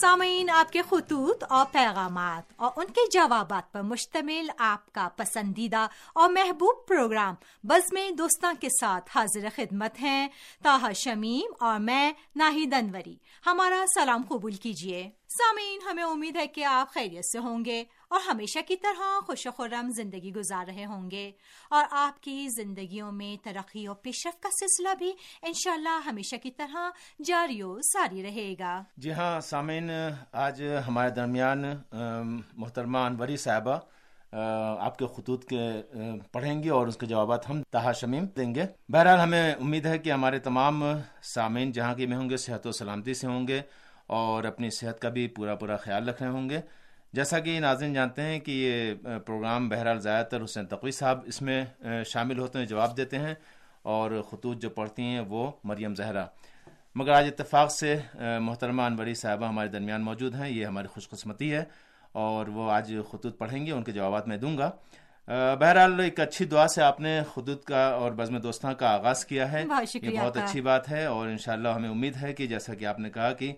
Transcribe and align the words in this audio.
سامعین، 0.00 0.50
آپ 0.50 0.72
کے 0.72 0.82
خطوط 0.82 1.44
اور 1.48 1.66
پیغامات 1.72 2.52
اور 2.56 2.70
ان 2.76 2.86
کے 2.86 3.00
جوابات 3.12 3.72
پر 3.72 3.82
مشتمل 3.82 4.50
آپ 4.58 4.92
کا 4.92 5.08
پسندیدہ 5.16 5.86
اور 6.14 6.28
محبوب 6.28 6.88
پروگرام 6.88 7.34
بز 7.62 7.92
میں 7.92 8.10
دوستاں 8.10 8.52
کے 8.60 8.68
ساتھ 8.68 9.10
حاضر 9.14 9.48
خدمت 9.56 10.00
ہیں 10.00 10.28
تاہا 10.62 10.92
شمیم 10.92 11.52
اور 11.60 11.78
میں 11.78 12.12
ناہید 12.36 12.74
انوری۔ 12.74 13.16
ہمارا 13.46 13.84
سلام 13.94 14.22
قبول 14.28 14.52
کیجیے۔ 14.52 15.10
سامعین، 15.28 15.78
ہمیں 15.90 16.04
امید 16.04 16.36
ہے 16.36 16.46
کہ 16.46 16.64
آپ 16.64 16.94
خیریت 16.94 17.24
سے 17.24 17.38
ہوں 17.38 17.64
گے۔ 17.64 17.84
اور 18.10 18.20
ہمیشہ 18.26 18.58
کی 18.68 18.76
طرح 18.76 19.18
خوش 19.26 19.46
و 19.46 19.50
خرم 19.50 19.90
زندگی 19.90 20.32
گزار 20.34 20.66
رہے 20.66 20.84
ہوں 20.84 21.10
گے 21.10 21.30
اور 21.70 21.84
آپ 21.90 22.22
کی 22.22 22.46
زندگیوں 22.48 23.10
میں 23.12 23.34
ترقی 23.44 23.86
اور 23.86 23.96
پیش 23.96 24.26
رفت 24.26 24.42
کا 24.42 24.48
سلسلہ 24.50 24.94
بھی 24.98 25.12
انشاءاللہ 25.42 25.98
ہمیشہ 26.06 26.36
کی 26.42 26.50
طرح 26.50 26.88
جاری 27.24 27.60
و 27.62 27.76
ساری 27.82 28.22
رہے 28.22 28.54
گا۔ 28.58 28.80
جی 28.96 29.12
ہاں 29.12 29.40
سامعین، 29.40 29.90
آج 30.32 30.62
ہمارے 30.86 31.10
درمیان 31.10 31.64
محترمہ 31.92 32.98
انوری 32.98 33.36
صاحبہ 33.36 33.78
آپ 34.32 34.98
کے 34.98 35.06
خطوط 35.16 35.44
کے 35.48 35.60
پڑھیں 36.32 36.62
گے 36.62 36.70
اور 36.70 36.86
اس 36.86 36.96
کے 36.96 37.06
جوابات 37.06 37.48
ہم 37.50 37.62
تہا 37.70 37.92
شمیم 37.92 38.26
دیں 38.36 38.54
گے۔ 38.54 38.64
بہرحال 38.88 39.20
ہمیں 39.20 39.52
امید 39.52 39.86
ہے 39.86 39.98
کہ 39.98 40.12
ہمارے 40.12 40.38
تمام 40.38 40.82
سامعین 41.34 41.72
جہاں 41.72 41.94
کے 41.94 42.06
میں 42.06 42.16
ہوں 42.16 42.30
گے، 42.30 42.36
صحت 42.36 42.66
و 42.66 42.72
سلامتی 42.72 43.14
سے 43.14 43.26
ہوں 43.26 43.46
گے 43.48 43.60
اور 44.18 44.44
اپنی 44.44 44.70
صحت 44.70 45.00
کا 45.00 45.08
بھی 45.08 45.26
پورا 45.36 45.54
پورا 45.54 45.76
خیال 45.76 46.08
رکھ 46.08 46.22
رہے 46.22 46.30
ہوں 46.30 46.50
گے۔ 46.50 46.60
جیسا 47.12 47.38
کہ 47.38 47.60
ناظرین 47.60 47.92
جانتے 47.94 48.22
ہیں 48.22 48.38
کہ 48.40 48.50
یہ 48.50 49.08
پروگرام 49.18 49.68
بہرحال 49.68 50.00
زیادہ 50.00 50.26
تر 50.26 50.44
حسین 50.44 50.66
تقوی 50.66 50.90
صاحب 50.90 51.20
اس 51.26 51.42
میں 51.42 51.64
شامل 52.06 52.38
ہوتے 52.38 52.58
ہیں 52.58 52.66
جواب 52.66 52.96
دیتے 52.96 53.18
ہیں 53.18 53.34
اور 53.82 54.10
خطوط 54.30 54.58
جو 54.58 54.70
پڑھتی 54.70 55.02
ہیں 55.02 55.20
وہ 55.20 55.50
مریم 55.64 55.94
زہرا۔ 55.94 56.24
مگر 56.94 57.12
آج 57.12 57.26
اتفاق 57.26 57.70
سے 57.72 57.96
محترمہ 58.40 58.82
انوری 58.82 59.14
صاحبہ 59.14 59.48
ہمارے 59.48 59.68
درمیان 59.68 60.02
موجود 60.02 60.34
ہیں 60.34 60.48
یہ 60.50 60.66
ہماری 60.66 60.86
خوش 60.86 61.08
قسمتی 61.08 61.52
ہے 61.52 61.64
اور 62.12 62.46
وہ 62.46 62.70
آج 62.70 62.94
خطوط 63.10 63.38
پڑھیں 63.38 63.66
گے 63.66 63.72
ان 63.72 63.82
کے 63.82 63.92
جوابات 63.92 64.28
میں 64.28 64.36
دوں 64.36 64.56
گا۔ 64.58 64.70
بہرحال 65.60 66.00
ایک 66.00 66.20
اچھی 66.20 66.44
دعا 66.44 66.68
سے 66.68 66.82
آپ 66.82 67.00
نے 67.00 67.20
خطوط 67.32 67.64
کا 67.64 67.86
اور 67.88 68.12
بزم 68.12 68.38
دوستوں 68.38 68.74
کا 68.74 68.92
آغاز 68.94 69.24
کیا 69.24 69.52
ہے۔ 69.52 69.64
یہ 70.02 70.20
بہت 70.20 70.36
اچھی 70.36 70.60
بات 70.60 70.88
ہے 70.90 71.04
اور 71.04 71.28
انشاءاللہ 71.28 71.68
ہمیں 71.68 71.90
امید 71.90 72.16
ہے 72.22 72.32
کہ 72.32 72.46
جیسا 72.46 72.74
کہ 72.74 72.84
آپ 72.84 72.98
نے 72.98 73.10
کہا 73.10 73.32
کہ 73.32 73.52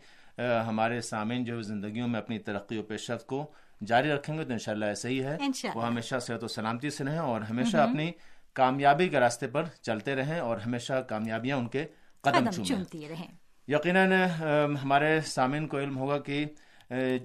ہمارے 0.67 1.01
سامعین 1.01 1.45
جو 1.45 1.61
زندگیوں 1.63 2.09
میں 2.09 2.19
اپنی 2.21 2.39
ترقی 2.39 2.79
و 2.79 2.83
پیشرفت 2.83 3.27
کو 3.27 3.51
جاری 3.87 4.11
رکھیں 4.11 4.37
گے 4.39 4.45
تو 4.45 4.53
انشاءاللہ 4.53 4.85
ایسا 4.85 5.09
ہی 5.09 5.23
ہے۔ 5.25 5.37
وہ 5.75 5.87
ہمیشہ 5.87 6.19
صحت 6.19 6.45
و 6.45 6.49
سلامتی 6.49 6.91
سے 6.91 7.05
رہیں 7.05 7.19
اور 7.19 7.41
ہمیشہ 7.41 7.77
اپنی 7.77 8.11
کامیابی 8.53 9.09
کے 9.09 9.21
راستے 9.21 9.47
پر 9.47 9.65
چلتے 9.83 10.15
رہیں 10.17 10.39
اور 10.41 10.59
ہمیشہ 10.59 11.01
کامیابیاں 11.09 11.57
ان 11.57 11.69
کے 11.69 11.85
قدم 12.21 12.51
چومتی 12.51 13.09
رہیں۔ 13.09 13.29
یقیناً 13.69 14.13
ہمارے 14.83 15.21
سامعین 15.21 15.67
کو 15.69 15.79
علم 15.79 15.99
ہوگا 15.99 16.19
کہ 16.19 16.45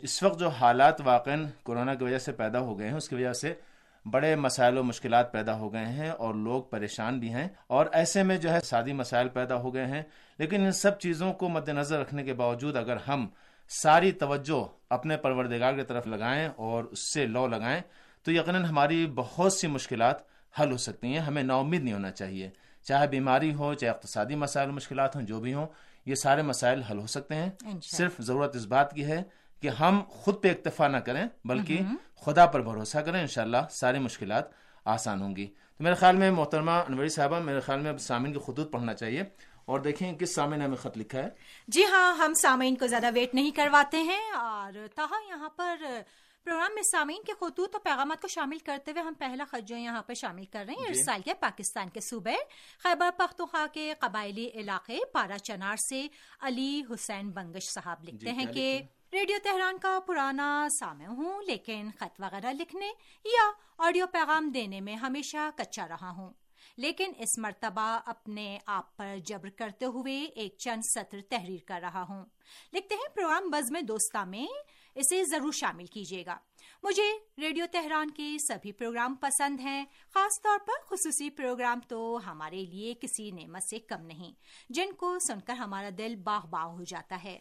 اس 0.01 0.23
وقت 0.23 0.39
جو 0.39 0.49
حالات 0.49 1.01
واقع 1.01 1.29
کورونا 1.63 1.93
کی 1.93 2.03
وجہ 2.03 2.17
سے 2.17 2.31
پیدا 2.31 2.59
ہو 2.59 2.77
گئے 2.79 2.87
ہیں 2.87 2.95
اس 2.95 3.09
کی 3.09 3.15
وجہ 3.15 3.33
سے 3.33 3.53
بڑے 4.11 4.35
مسائل 4.35 4.77
و 4.77 4.83
مشکلات 4.83 5.31
پیدا 5.31 5.55
ہو 5.57 5.73
گئے 5.73 5.85
ہیں 5.85 6.09
اور 6.09 6.33
لوگ 6.33 6.63
پریشان 6.63 7.19
بھی 7.19 7.33
ہیں 7.33 7.47
اور 7.67 7.85
ایسے 7.91 8.23
میں 8.23 8.37
جو 8.37 8.51
ہے 8.53 8.59
سادی 8.59 8.93
مسائل 8.93 9.29
پیدا 9.29 9.55
ہو 9.55 9.73
گئے 9.73 9.85
ہیں۔ 9.85 10.01
لیکن 10.37 10.61
ان 10.65 10.71
سب 10.71 10.99
چیزوں 10.99 11.33
کو 11.33 11.49
مد 11.49 11.69
نظر 11.69 11.99
رکھنے 11.99 12.23
کے 12.23 12.33
باوجود 12.33 12.75
اگر 12.75 12.97
ہم 13.07 13.27
ساری 13.69 14.11
توجہ 14.11 14.67
اپنے 14.89 15.17
پروردگار 15.17 15.73
کی 15.73 15.83
طرف 15.83 16.07
لگائیں 16.07 16.49
اور 16.55 16.83
اس 16.83 17.13
سے 17.13 17.25
لو 17.25 17.47
لگائیں 17.47 17.81
تو 18.23 18.31
یقیناً 18.31 18.63
ہماری 18.65 19.07
بہت 19.15 19.53
سی 19.53 19.67
مشکلات 19.67 20.15
حل 20.59 20.71
ہو 20.71 20.77
سکتی 20.77 21.07
ہیں۔ 21.07 21.19
ہمیں 21.19 21.43
نا 21.43 21.55
امید 21.55 21.83
نہیں 21.83 21.93
ہونا 21.93 22.11
چاہیے۔ 22.11 22.49
چاہے 22.83 23.07
بیماری 23.07 23.53
ہو 23.53 23.73
چاہے 23.73 23.91
اقتصادی 23.91 24.35
مسائل 24.35 24.69
و 24.69 24.73
مشکلات 24.73 25.15
ہوں 25.15 25.23
جو 25.23 25.39
بھی 25.39 25.53
ہوں 25.53 25.67
یہ 26.05 26.15
سارے 26.15 26.41
مسائل 26.41 26.81
حل 26.83 26.99
ہو 26.99 27.07
سکتے 27.07 27.35
ہیں۔ 27.35 27.49
صرف 27.83 28.11
ضرورت 28.19 28.55
اس 28.55 28.65
بات 28.65 28.93
کی 28.93 29.05
ہے 29.05 29.23
کہ 29.61 29.69
ہم 29.69 30.01
خود 30.09 30.41
پہ 30.41 30.51
اکتفا 30.51 30.87
نہ 30.87 30.97
کریں 30.97 31.27
بلکہ 31.45 31.79
خدا 32.25 32.45
پر 32.45 32.61
بھروسہ 32.61 32.97
کریں 32.97 33.21
انشاءاللہ 33.21 33.57
ساری 33.71 33.99
مشکلات 33.99 34.43
آسان 34.85 35.21
ہوں 35.21 35.35
گی۔ 35.35 35.47
تو 35.47 35.83
میرے 35.83 35.95
خیال 35.95 36.15
میں 36.15 36.31
محترمہ 36.31 36.71
انوری 36.71 37.09
صاحبہ 37.09 37.39
میرے 37.39 37.59
خیال 37.59 37.79
میں 37.79 37.91
اب 37.91 37.99
سامعین 37.99 38.33
کی 38.33 38.39
خطوط 38.39 38.71
پڑھنا 38.71 38.93
چاہیے۔ 38.93 39.23
اور 39.65 39.79
دیکھیں 39.79 40.13
کس 40.13 40.35
سامعین 40.35 40.59
نے 40.59 40.65
ہمیں 40.65 40.77
خط 40.77 40.97
لکھا 40.97 41.19
ہے۔ 41.19 41.29
جی 41.67 41.85
ہاں 41.85 42.15
ہم 42.15 42.33
سامعین 42.33 42.75
کو 42.75 42.87
زیادہ 42.87 43.09
ویٹ 43.13 43.35
نہیں 43.35 43.51
کرواتے 43.51 43.97
ہیں۔ 43.97 44.31
اور 44.31 44.73
تاہا 44.95 45.15
یہاں 45.29 45.49
پر 45.49 45.75
پروگرام 46.43 46.73
میں 46.73 46.81
سامعین 46.91 47.23
کے 47.23 47.33
خطوط 47.39 47.69
اور 47.75 47.81
پیغامات 47.83 48.21
کو 48.21 48.27
شامل 48.27 48.57
کرتے 48.57 48.91
ہوئے 48.91 49.03
ہم 49.03 49.13
پہلا 49.13 49.43
خط 49.51 49.67
جو 49.67 49.75
یہاں 49.77 50.01
پہ 50.03 50.13
شامل 50.13 50.45
کر 50.45 50.63
رہے 50.67 50.73
ہیں۔ 50.73 50.91
اس 50.91 51.05
سال 51.05 51.21
کے 51.21 51.33
پاکستان 51.33 51.89
کے 51.89 51.99
صوبے 51.99 52.35
خیبر 52.83 53.09
پختونخوا 53.17 53.65
کے 53.73 53.93
قبائلی 53.99 54.49
علاقے 54.49 54.99
پارا 55.13 55.37
چنار 55.37 55.75
سے 55.75 56.07
علی 56.41 56.83
حسین 56.93 57.29
بنگش 57.29 57.63
صاحب 57.63 58.03
لکھتے 58.03 58.31
ہیں 58.31 58.45
کہ 58.45 58.81
ریڈیو 59.15 59.37
تہران 59.43 59.77
کا 59.77 59.99
پرانا 60.07 60.67
سامع 60.79 61.05
ہوں، 61.05 61.41
لیکن 61.41 61.89
خط 61.99 62.21
وغیرہ 62.21 62.53
لکھنے 62.53 62.85
یا 63.25 63.51
آڈیو 63.77 64.07
پیغام 64.07 64.49
دینے 64.49 64.81
میں 64.81 64.95
ہمیشہ 64.95 65.49
کچا 65.57 65.87
رہا 65.87 66.09
ہوں۔ 66.09 66.33
لیکن 66.77 67.11
اس 67.17 67.37
مرتبہ 67.37 67.99
اپنے 68.05 68.59
آپ 68.65 68.97
پر 68.97 69.17
جبر 69.25 69.49
کرتے 69.49 69.85
ہوئے 69.85 70.23
ایک 70.23 70.55
چند 70.57 70.81
سطر 70.83 71.17
تحریر 71.29 71.59
کر 71.67 71.79
رہا 71.81 72.05
ہوں۔ 72.09 72.25
لکھتے 72.73 72.95
ہیں، 72.95 73.15
پروگرام 73.15 73.49
بز 73.49 73.71
میں 73.71 73.81
دوستہ 73.81 74.25
میں 74.25 74.47
اسے 74.95 75.23
ضرور 75.31 75.51
شامل 75.51 75.85
کیجیے 75.85 76.25
گا۔ 76.25 76.37
مجھے 76.83 77.11
ریڈیو 77.37 77.65
تہران 77.71 78.11
کے 78.11 78.35
سبھی 78.47 78.71
پروگرام 78.71 79.15
پسند 79.15 79.59
ہیں، 79.59 79.85
خاص 80.13 80.41
طور 80.43 80.59
پر 80.59 80.85
خصوصی 80.85 81.29
پروگرام 81.29 81.79
تو 81.87 82.19
ہمارے 82.25 82.65
لیے 82.65 82.93
کسی 82.93 83.31
نعمت 83.31 83.63
سے 83.63 83.79
کم 83.79 84.01
نہیں، 84.01 84.33
جن 84.69 84.93
کو 84.93 85.17
سن 85.27 85.39
کر 85.39 85.53
ہمارا 85.53 85.89
دل 85.97 86.15
باغ 86.15 86.45
باغ 86.47 86.67
ہو 86.67 86.83
جاتا 86.83 87.23
ہے۔ 87.23 87.39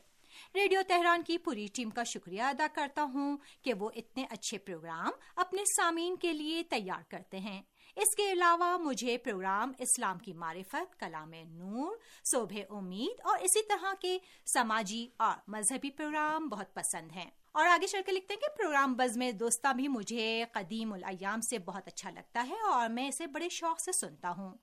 ریڈیو 0.54 0.80
تہران 0.88 1.22
کی 1.22 1.38
پوری 1.38 1.66
ٹیم 1.74 1.90
کا 1.90 2.02
شکریہ 2.04 2.42
ادا 2.42 2.66
کرتا 2.74 3.02
ہوں 3.02 3.36
کہ 3.62 3.74
وہ 3.74 3.90
اتنے 3.94 4.24
اچھے 4.30 4.58
پروگرام 4.58 5.10
اپنے 5.36 5.64
سامعین 5.64 6.16
کے 6.16 6.32
لیے 6.32 6.62
تیار 6.62 7.02
کرتے 7.08 7.38
ہیں۔ 7.38 7.62
اس 7.96 8.16
کے 8.16 8.32
علاوہ 8.32 8.78
مجھے 8.78 9.18
پروگرام 9.18 9.72
اسلام 9.78 10.18
کی 10.18 10.32
معرفت، 10.32 11.00
کلام 11.00 11.30
نور 11.48 11.96
صوبہ 12.24 12.72
امید 12.72 13.20
اور 13.24 13.38
اسی 13.40 13.62
طرح 13.62 13.94
کے 14.00 14.18
سماجی 14.46 15.08
اور 15.16 15.34
مذہبی 15.48 15.90
پروگرام 15.90 16.48
بہت 16.48 16.74
پسند 16.74 17.12
ہیں۔ 17.12 17.30
اور 17.54 17.66
آگے 17.66 17.86
چل 17.86 18.00
کے 18.06 18.12
لکھتے 18.12 18.34
ہیں 18.34 18.40
کہ 18.40 18.46
پروگرام 18.56 18.94
بز 18.94 19.16
میں 19.16 19.30
دوستہ 19.32 19.72
بھی 19.72 19.86
مجھے 19.88 20.44
قدیم 20.52 20.92
الایام 20.92 21.40
سے 21.40 21.58
بہت 21.58 21.88
اچھا 21.88 22.10
لگتا 22.10 22.44
ہے 22.48 22.58
اور 22.70 22.88
میں 22.88 23.06
اسے 23.08 23.26
بڑے 23.26 23.48
شوق 23.48 23.80
سے 23.80 23.92
سنتا 23.92 24.30
ہوں۔ 24.38 24.54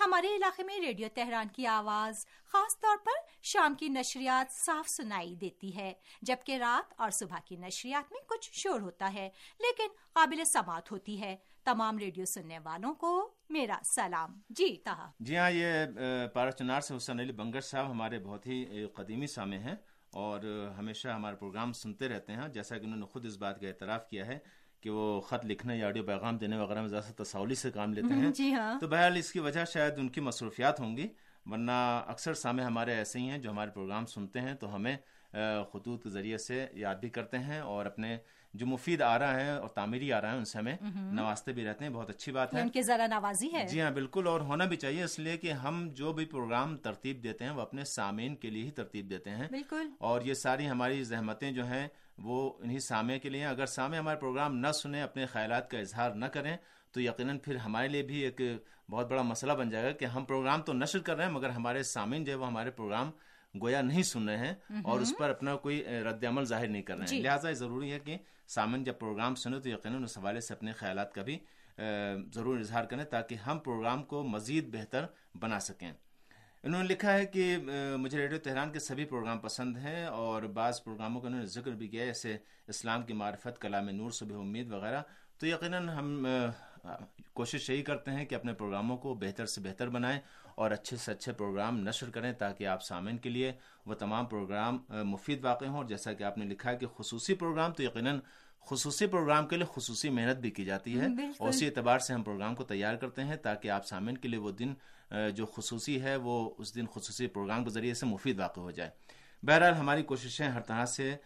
ہمارے 0.00 0.28
علاقے 0.36 0.64
میں 0.64 0.78
ریڈیو 0.80 1.08
تہران 1.14 1.48
کی 1.48 1.66
آواز 1.66 2.24
خاص 2.52 2.78
طور 2.80 2.96
پر 2.96 3.20
شام 3.42 3.74
کی 3.74 3.88
نشریات 3.88 4.52
صاف 4.54 4.88
سنائی 4.88 5.34
دیتی 5.34 5.74
ہے، 5.76 5.92
جبکہ 6.22 6.56
رات 6.56 6.94
اور 6.96 7.10
صبح 7.10 7.38
کی 7.44 7.56
نشریات 7.56 8.12
میں 8.12 8.20
کچھ 8.28 8.50
شور 8.52 8.80
ہوتا 8.80 9.12
ہے، 9.12 9.28
لیکن 9.60 9.94
قابل 10.12 10.44
سماعت 10.44 10.90
ہوتی 10.92 11.20
ہے۔ 11.20 11.36
تمام 11.64 11.98
ریڈیو 11.98 12.24
سننے 12.24 12.58
والوں 12.58 12.94
کو 12.94 13.10
میرا 13.50 13.78
سلام۔ 13.84 14.40
جی 14.50 14.76
تاہا 14.84 15.10
جی 15.20 15.36
ہاں 15.36 15.50
یہ 15.50 16.26
پارا 16.34 16.50
چنار 16.50 16.80
سے 16.80 16.96
حسین 16.96 17.20
علی 17.20 17.32
بنگر 17.32 17.60
صاحب 17.60 17.90
ہمارے 17.90 18.18
بہت 18.18 18.46
ہی 18.46 18.86
قدیمی 18.94 19.26
سامع 19.26 19.56
ہیں۔ 19.56 19.76
اور 20.18 20.40
ہمیشہ 20.78 21.08
ہمارے 21.08 21.36
پروگرام 21.36 21.72
سنتے 21.72 22.08
رہتے 22.08 22.32
ہیں۔ 22.32 22.48
جیسا 22.48 22.78
کہ 22.78 22.84
انہوں 22.84 22.98
نے 22.98 23.06
خود 23.06 23.26
اس 23.26 23.36
بات 23.38 23.60
کا 23.60 23.66
اعتراف 23.68 24.08
کیا 24.08 24.26
ہے 24.26 24.38
کہ 24.80 24.90
وہ 24.90 25.20
خط 25.20 25.44
لکھنے 25.44 25.76
یا 25.76 25.86
آڈیو 25.86 26.02
پیغام 26.04 26.36
دینے 26.36 26.56
وغیرہ 26.56 26.80
میں 26.80 26.88
زیادہ 26.88 27.22
تصولی 27.22 27.54
سے 27.54 27.70
کام 27.70 27.92
لیتے 27.92 28.14
ہیں۔ 28.14 28.30
جی 28.36 28.52
ہاں۔ 28.54 28.78
تو 28.80 28.88
بہرحال 28.88 29.16
اس 29.16 29.32
کی 29.32 29.40
وجہ 29.40 29.64
شاید 29.64 29.98
ان 29.98 30.08
کی 30.08 30.20
مصروفیات 30.20 30.80
ہوں 30.80 30.96
گی 30.96 31.08
ورنہ 31.46 31.76
اکثر 32.06 32.34
سامع 32.34 32.62
ہمارے 32.62 32.94
ایسے 32.94 33.18
ہی 33.18 33.28
ہیں 33.30 33.38
جو 33.38 33.50
ہمارے 33.50 33.70
پروگرام 33.70 34.06
سنتے 34.06 34.40
ہیں 34.40 34.54
تو 34.54 34.74
ہمیں 34.74 34.96
خطوط 35.72 36.02
کے 36.02 36.10
ذریعے 36.10 36.38
سے 36.38 36.66
یاد 36.72 36.96
بھی 36.96 37.08
کرتے 37.08 37.38
ہیں 37.38 37.60
اور 37.60 37.86
اپنے 37.86 38.16
جو 38.58 38.66
مفید 38.66 39.02
آ 39.02 39.18
رہا 39.18 39.40
ہے 39.40 39.50
اور 39.50 39.68
تعمیری 39.68 40.12
آ 40.12 40.20
رہا 40.20 40.32
ہے 40.32 40.36
ان 40.36 40.44
سے 40.44 40.58
ہمیں 40.58 40.76
نوازتے 41.12 41.52
بھی 41.52 41.64
رہتے 41.64 41.84
ہیں 41.84 41.92
بہت 41.92 42.10
اچھی 42.10 42.32
بات 42.32 42.54
ہے۔ 42.54 42.60
ان 42.60 42.68
کی 42.68 42.82
ذرا 42.82 43.06
نوازی 43.06 43.52
ہے۔ 43.52 43.66
جی 43.66 43.80
ہاں 43.80 43.90
بالکل 43.90 44.26
اور 44.26 44.40
ہونا 44.40 44.64
بھی 44.64 44.76
چاہیے 44.76 45.02
اس 45.02 45.18
لیے 45.18 45.36
کہ 45.36 45.52
ہم 45.52 45.88
جو 45.94 46.12
بھی 46.12 46.24
پروگرام 46.24 46.76
ترتیب 46.76 47.22
دیتے 47.22 47.44
ہیں 47.44 47.50
وہ 47.50 47.60
اپنے 47.60 47.84
سامعین 47.84 48.36
کے 48.36 48.50
لیے 48.50 48.62
ہی 48.62 48.70
ترتیب 48.70 49.10
دیتے 49.10 49.30
ہیں۔ 49.30 49.48
بالکل۔ 49.50 49.90
اور 50.00 50.20
یہ 50.20 50.34
ساری 50.34 50.68
ہماری 50.68 51.02
زحمتیں 51.04 51.50
جو 51.52 51.66
ہیں 51.66 51.86
وہ 52.18 52.52
انہیں 52.60 52.78
سامع 52.78 53.16
کے 53.22 53.28
لیے 53.28 53.44
اگر 53.46 53.66
سامع 53.66 53.96
ہمارے 53.96 54.16
پروگرام 54.16 54.56
نہ 54.56 54.72
سنیں 54.72 55.02
اپنے 55.02 55.26
خیالات 55.26 55.70
کا 55.70 55.78
اظہار 55.78 56.10
نہ 56.10 56.26
کریں 56.26 56.56
تو 56.92 57.00
یقیناً 57.00 57.38
پھر 57.38 57.56
ہمارے 57.56 57.88
لیے 57.88 58.02
بھی 58.02 58.20
ایک 58.20 58.40
بہت 58.90 59.10
بڑا 59.10 59.22
مسئلہ 59.22 59.52
بن 59.52 59.70
جائے 59.70 59.84
گا 59.84 59.90
کہ 59.90 60.04
ہم 60.04 60.24
پروگرام 60.24 60.62
تو 60.62 60.72
نشر 60.72 60.98
کر 60.98 61.16
رہے 61.16 61.24
ہیں 61.24 61.32
مگر 61.32 61.50
ہمارے 61.50 61.82
سامعین 61.82 62.24
جو 62.24 62.32
ہے 62.32 62.36
وہ 62.36 62.46
ہمارے 62.46 62.70
پروگرام 62.70 63.10
گویا 63.54 63.80
نہیں 63.82 64.02
سن 64.02 64.28
رہے 64.28 64.36
ہیں 64.36 64.82
اور 64.84 65.00
اس 65.00 65.12
پر 65.18 65.30
اپنا 65.30 65.56
کوئی 65.56 65.82
رد 66.04 66.24
عمل 66.24 66.44
ظاہر 66.44 66.68
نہیں 66.68 66.82
کر 66.82 66.96
رہے 66.98 67.06
ہیں۔ 67.14 67.22
لہٰذا 67.22 67.52
ضروری 67.52 67.92
ہے 67.92 67.98
کہ 67.98 68.16
سامن 68.48 68.84
جب 68.84 68.98
پروگرام 68.98 69.34
سنیں 69.34 69.60
تو 69.60 69.68
یقیناً 69.68 70.04
اس 70.04 70.18
حوالے 70.18 70.40
سے 70.40 70.54
اپنے 70.54 70.72
خیالات 70.72 71.14
کا 71.14 71.22
بھی 71.22 71.38
ضرور 72.34 72.58
اظہار 72.58 72.84
کریں 72.84 73.04
تاکہ 73.04 73.34
ہم 73.34 73.58
پروگرام 73.58 74.02
کو 74.02 74.22
مزید 74.22 74.74
بہتر 74.74 75.06
بنا 75.40 75.60
سکیں۔ 75.60 75.90
انہوں 76.62 76.82
نے 76.82 76.88
لکھا 76.88 77.12
ہے 77.12 77.26
کہ 77.26 77.56
مجھے 77.98 78.18
ریڈیو 78.18 78.38
تہران 78.38 78.72
کے 78.72 78.78
سبھی 78.78 79.04
پروگرام 79.04 79.38
پسند 79.38 79.76
ہیں 79.76 80.04
اور 80.04 80.42
بعض 80.42 80.82
پروگراموں 80.84 81.20
کا 81.20 81.28
انہوں 81.28 81.40
نے 81.40 81.46
ذکر 81.46 81.70
بھی 81.70 81.88
کیا 81.88 82.04
جیسے 82.04 82.36
اسلام 82.68 83.02
کی 83.02 83.12
معرفت 83.12 83.60
کلام 83.60 83.88
نور 83.88 84.10
صبح 84.10 84.38
امید 84.38 84.72
وغیرہ۔ 84.72 85.02
تو 85.38 85.46
یقیناً 85.46 85.88
ہم 85.88 86.26
کوشش 87.32 87.70
یہی 87.70 87.82
کرتے 87.82 88.10
ہیں 88.10 88.24
کہ 88.24 88.34
اپنے 88.34 88.52
پروگراموں 88.52 88.96
کو 88.96 89.14
بہتر 89.14 89.46
سے 89.46 89.60
بہتر 89.60 89.88
بنائیں 89.88 90.20
اور 90.54 90.70
اچھے 90.70 90.96
سے 90.96 91.12
اچھے 91.12 91.32
پروگرام 91.32 91.78
نشر 91.78 92.10
کریں 92.10 92.32
تاکہ 92.32 92.66
آپ 92.66 92.82
سامعین 92.82 93.18
کے 93.18 93.30
لیے 93.30 93.52
وہ 93.86 93.94
تمام 93.94 94.26
پروگرام 94.26 94.78
مفید 94.88 95.44
واقع 95.44 95.64
ہوں۔ 95.64 95.76
اور 95.76 95.84
جیسا 95.84 96.12
کہ 96.12 96.24
آپ 96.24 96.38
نے 96.38 96.44
لکھا 96.44 96.70
ہے 96.70 96.76
کہ 96.76 96.86
خصوصی 96.96 97.34
پروگرام 97.34 97.72
تو 97.72 97.82
یقیناً 97.82 98.20
خصوصی 98.66 99.06
پروگرام 99.06 99.46
کے 99.46 99.56
لیے 99.56 99.66
خصوصی 99.74 100.08
محنت 100.08 100.36
بھی 100.36 100.50
کی 100.50 100.64
جاتی 100.64 101.00
ہے۔ 101.00 101.06
اور 101.38 101.48
اسی 101.48 101.66
اعتبار 101.66 101.98
سے 101.98 102.14
ہم 102.14 102.22
پروگرام 102.22 102.54
کو 102.54 102.64
تیار 102.64 102.94
کرتے 102.94 103.24
ہیں 103.24 103.36
تاکہ 103.36 103.70
آپ 103.70 103.86
سامعین 103.86 104.18
کے 104.18 104.28
لیے 104.28 104.38
وہ 104.38 104.50
دن 104.50 104.74
جو 105.34 105.46
خصوصی 105.46 106.02
ہے 106.02 106.16
وہ 106.16 106.50
اس 106.58 106.74
دن 106.74 106.86
خصوصی 106.86 107.26
پروگرام 107.26 107.64
کے 107.64 107.70
ذریعے 107.70 107.94
سے 107.94 108.06
مفید 108.06 108.40
واقع 108.40 108.60
ہو 108.60 108.70
جائے۔ 108.70 108.90
بہرحال 109.42 109.74
ہماری 109.74 110.02
کوششیں 110.02 110.48
ہر 110.48 110.60
طرح 110.60 110.84
سے 110.84 111.16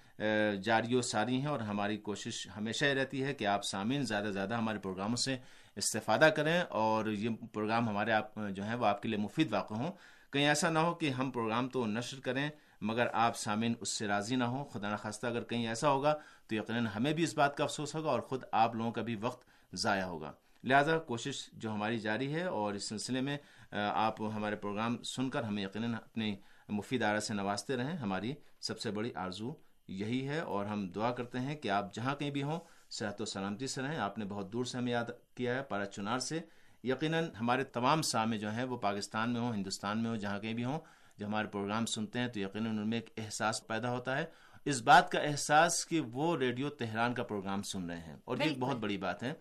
جاری 0.62 0.94
و 0.94 1.03
ساری 1.03 1.41
ہیں 1.41 1.47
اور 1.47 1.61
ہماری 1.61 1.97
کوشش 1.97 2.47
ہمیشہ 2.56 2.85
یہ 2.85 2.94
رہتی 2.94 3.25
ہے 3.25 3.35
کہ 3.35 3.47
آپ 3.47 3.64
سامعین 3.64 4.05
زیادہ 4.05 4.25
سے 4.25 4.32
زیادہ 4.32 4.55
ہمارے 4.55 4.79
پروگراموں 4.79 5.17
سے 5.17 5.37
استفادہ 5.76 6.29
کریں 6.37 6.61
اور 6.69 7.06
یہ 7.06 7.29
پروگرام 7.53 7.88
ہمارے 7.88 8.12
آپ، 8.12 8.35
جو 8.50 8.64
ہیں 8.64 8.75
وہ 8.75 8.87
آپ 8.87 9.03
کے 9.03 9.09
لیے 9.09 9.19
مفید 9.19 9.53
واقع 9.53 9.75
ہوں۔ 9.75 9.93
کہیں 10.32 10.47
ایسا 10.47 10.70
نہ 10.70 10.79
ہو 10.79 10.94
کہ 10.94 11.11
ہم 11.11 11.31
پروگرام 11.31 11.69
تو 11.69 11.87
نشر 11.87 12.20
کریں، 12.20 12.49
مگر 12.81 13.06
آپ 13.12 13.37
سامعین 13.37 13.75
اس 13.81 13.88
سے 13.88 14.06
راضی 14.06 14.37
نہ 14.37 14.44
ہوں۔ 14.44 14.64
خدا 14.64 14.93
نخواستہ 14.93 15.26
اگر 15.26 15.43
کہیں 15.43 15.67
ایسا 15.67 15.91
ہوگا 15.91 16.14
تو 16.47 16.55
یقیناً 16.55 16.87
ہمیں 16.87 17.12
بھی 17.12 17.25
اس 17.25 17.35
بات 17.35 17.56
کا 17.56 17.64
افسوس 17.64 17.94
ہوگا 17.94 18.11
اور 18.11 18.20
خود 18.20 18.44
آپ 18.53 18.75
لوگوں 18.75 18.93
کا 18.93 19.03
بھی 19.03 19.17
وقت 19.20 19.44
ضائع 19.73 20.05
ہوگا۔ 20.05 20.32
لہذا 20.64 20.99
کوشش 20.99 21.49
جو 21.53 21.73
ہماری 21.73 21.99
جاری 21.99 22.32
ہے 22.35 22.43
اور 22.44 22.75
اس 22.75 22.88
سلسلے 22.88 23.20
میں 23.20 23.37
آپ 23.73 24.20
ہمارے 24.37 24.56
پروگرام 24.56 25.03
سن 25.03 25.31
کر 25.31 25.43
ہمیں 25.43 25.62
یقیناً 25.62 25.94
اپنی 25.94 26.35
مفید 26.73 27.03
آرا 27.03 27.21
سے 27.21 27.35
نوازتے 27.35 27.77
رہیں۔ 27.77 27.97
ہماری 27.97 28.35
سب 28.61 28.81
سے 28.81 28.91
بڑی 28.91 29.11
آرزو 29.15 29.53
یہی 29.89 30.29
ہے 30.29 30.39
اور 30.41 30.67
ہم 30.67 30.89
دعا 30.89 31.11
کرتے 31.11 31.41
ہیں 31.41 31.57
کہ 31.57 31.69
آپ 31.69 31.95
جہاں 31.95 32.15
کہیں 32.15 32.31
بھی 32.31 32.43
ہوں 32.43 32.61
صحت 32.91 33.21
و 33.21 33.25
سلامتی 33.25 33.67
سے 33.67 33.83
رہیں۔ 33.83 33.99
آپ 33.99 34.19
نے 34.19 34.25
بہت 34.25 34.53
دور 34.53 34.65
سے 34.65 34.79
ہمیں 34.79 34.93
یاد 34.93 35.05
کیا 35.35 35.55
ہے 35.55 35.63
پارا 35.63 35.87
چنار 35.87 36.19
سے۔ 36.19 36.41
یقیناً 36.85 37.25
ہمارے 37.41 37.65
تمام 37.65 38.03
سامع 38.03 38.37
جو 38.37 38.51
ہیں 38.51 38.65
وہ 38.65 38.77
پاکستان 38.77 39.33
میں 39.33 39.41
ہوں 39.41 39.55
ہندوستان 39.55 40.03
میں 40.03 40.11
ہوں 40.11 40.17
جہاں 40.17 40.39
کہیں 40.39 40.55
بھی 40.55 40.65
ہوں 40.65 40.81
جب 41.17 41.27
ہمارے 41.27 41.49
پروگرام 41.49 41.87
سنتے 41.87 42.19
ہیں 42.19 42.29
تو 42.29 42.41
یقیناً 42.41 42.79
ان 42.79 42.91
میں 42.91 42.99
ایک 42.99 43.11
احساس 43.17 43.67
پیدا 43.67 43.91
ہوتا 43.91 44.19
ہے۔ 44.19 44.25
اس 44.65 44.83
بات 44.83 45.11
کا 45.11 45.21
احساس 45.21 45.87
کہ 45.87 46.01
وہ 46.01 46.37
ریڈیو 46.37 46.69
تہران 46.69 47.15
کا 47.15 47.23
پروگرام 47.23 47.63
سن 47.63 47.91
رہے 47.91 48.01
ہیں۔ 48.01 48.17
اور 48.25 48.37
یہ 48.37 48.43
ایک 48.43 48.59
بہت 48.59 48.77
بڑی 48.77 48.97
بات 48.97 49.23
ہے۔ 49.23 49.33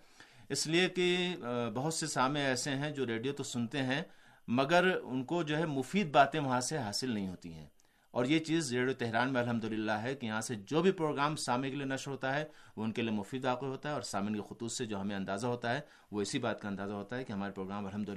اس 0.50 0.68
لیے 0.68 0.90
کہ 0.90 1.36
بہت 1.74 1.94
سے 1.94 2.08
سامع 2.08 2.40
ایسے 2.40 2.70
ہیں 2.70 2.92
جو 2.92 3.06
ریڈیو 3.06 3.34
تو 3.34 3.44
سنتے 3.44 3.78
ہیں 3.84 4.02
مگر 4.48 5.00
ان 5.04 5.24
کو 5.24 5.44
جو 5.44 5.58
ہے 5.58 5.66
مفید 5.66 6.12
باتیں 6.12 6.40
وہاں 6.40 6.62
سے 6.62 6.78
حاصل 6.78 7.12
نہیں 7.12 7.28
ہوتی 7.28 7.54
ہیں۔ 7.54 7.68
اور 8.12 8.26
یہ 8.26 8.40
چیز 8.40 8.74
ریڈیو 8.74 8.94
تہران 8.94 9.34
میں 9.34 9.42
الحمد 9.42 9.66
ہے 10.04 10.16
کہ 10.16 10.26
یہاں 10.26 10.42
سے 10.42 10.56
جو 10.56 10.82
بھی 10.82 10.92
پروگرام 10.92 11.36
سامع 11.36 11.64
کے 11.64 11.76
لیے 11.76 11.86
نشر 11.86 12.12
ہوتا 12.12 12.36
ہے، 12.36 12.46
وہ 12.76 12.84
ان 12.84 12.92
کے 12.92 13.02
لیے 13.02 13.12
مفید 13.12 13.46
واقع 13.46 13.66
ہوتا 13.66 13.90
ہے 13.90 13.94
اور 13.94 14.02
سامعین 14.02 14.36
کے 14.36 14.42
خطوط 14.50 14.72
سے 14.72 14.86
جو 14.86 15.02
ہمیں 15.02 15.16
اندازہ 15.16 15.48
ہوتا 15.48 15.74
ہے، 15.74 15.82
وہ 16.12 16.22
اسی 16.22 16.40
بات 16.40 16.62
کا 16.62 16.68
اندازہ 16.68 16.94
ہوتا 16.94 17.18
ہے 17.18 17.24
کہ 17.24 17.32
ہمارے 17.34 17.52
پروگرام 17.52 17.86
الحمد 17.86 18.10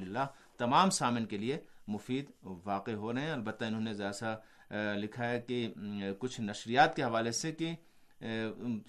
تمام 0.58 0.90
سامعین 0.90 1.26
کے 1.26 1.36
لیے 1.36 1.60
مفید 1.88 2.30
واقع 2.42 2.90
ہو 2.90 3.12
رہے 3.12 3.20
ہیں۔ 3.20 3.32
البتہ 3.32 3.64
انہوں 3.64 3.80
نے 3.80 3.94
زیادہ 3.94 4.36
لکھا 4.96 5.28
ہے 5.28 5.40
کہ 5.40 5.72
کچھ 6.18 6.40
نشریات 6.40 6.96
کے 6.96 7.02
حوالے 7.02 7.32
سے 7.32 7.52
کہ 7.52 7.74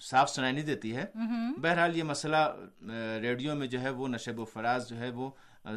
صاف 0.00 0.30
سنائی 0.30 0.52
نہیں 0.52 0.64
دیتی 0.64 0.96
ہے۔ 0.96 1.04
بہرحال 1.62 1.96
یہ 1.96 2.02
مسئلہ 2.02 2.36
ریڈیو 3.22 3.54
میں 3.54 3.66
جو 3.66 3.80
ہے 3.80 3.90
وہ 3.90 4.08
نشب 4.08 4.40
و 4.40 4.44
فراز 4.44 4.88
جو 4.88 4.98
ہے 4.98 5.10
وہ 5.10 5.30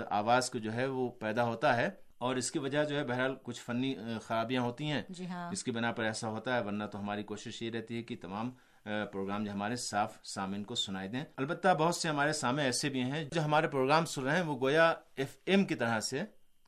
آواز 0.10 0.50
کو 0.50 0.58
جو 0.58 0.74
ہے 0.74 0.86
وہ 0.86 1.10
پیدا 1.10 1.44
ہوتا 1.44 1.78
ہے۔ 1.78 1.90
اور 2.18 2.36
اس 2.36 2.52
کی 2.52 2.60
وجہ 2.60 2.84
جو 2.84 2.98
ہے 2.98 3.04
بہرحال 3.04 3.36
کچھ 3.44 3.62
فنی 3.62 3.96
خرابیاں 4.22 4.62
ہوتی 4.62 4.92
ہیں۔ 4.92 5.02
جی 5.10 5.28
ہاں۔ 5.28 5.52
اس 5.52 5.64
کی 5.64 5.72
بنا 5.72 5.92
پر 5.92 6.04
ایسا 6.04 6.28
ہوتا 6.28 6.56
ہے 6.56 6.64
ورنہ 6.64 6.84
تو 6.84 7.00
ہماری 7.00 7.24
کوشش 7.24 7.62
یہ 7.62 7.72
رہتی 7.72 7.98
ہے 7.98 8.04
کہ 8.04 8.16
تمام 8.22 8.52
پروگرام 8.84 9.44
جو 9.44 9.52
ہمارے 9.52 9.76
صاف 9.76 10.18
سامعین 10.24 10.64
کو 10.64 10.76
سنائی 10.76 11.08
دیں۔ 11.10 11.24
البتہ 11.38 11.68
بہت 11.80 11.96
سے 11.96 12.10
ہمارے 12.10 12.34
سامع 12.34 12.62
ایسے 12.62 12.90
بھی 12.90 13.02
ہیں 13.04 13.24
جو 13.32 13.46
ہمارے 13.46 13.68
پروگرام 13.68 14.06
سن 14.06 14.24
رہے 14.24 14.36
ہیں 14.36 14.44
وہ 14.44 14.60
گویا 14.62 14.94
ایف 15.16 15.38
ایم 15.46 15.66
کی 15.66 15.76
طرح 15.76 16.00
سے 16.00 16.24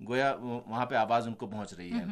گویا 0.07 0.35
وہاں 0.39 0.85
پہ 0.85 0.95
آواز 0.95 1.27
ان 1.27 1.33
کو 1.33 1.47
پہنچ 1.47 1.73
رہی 1.73 1.94
ہے۔ 1.94 2.03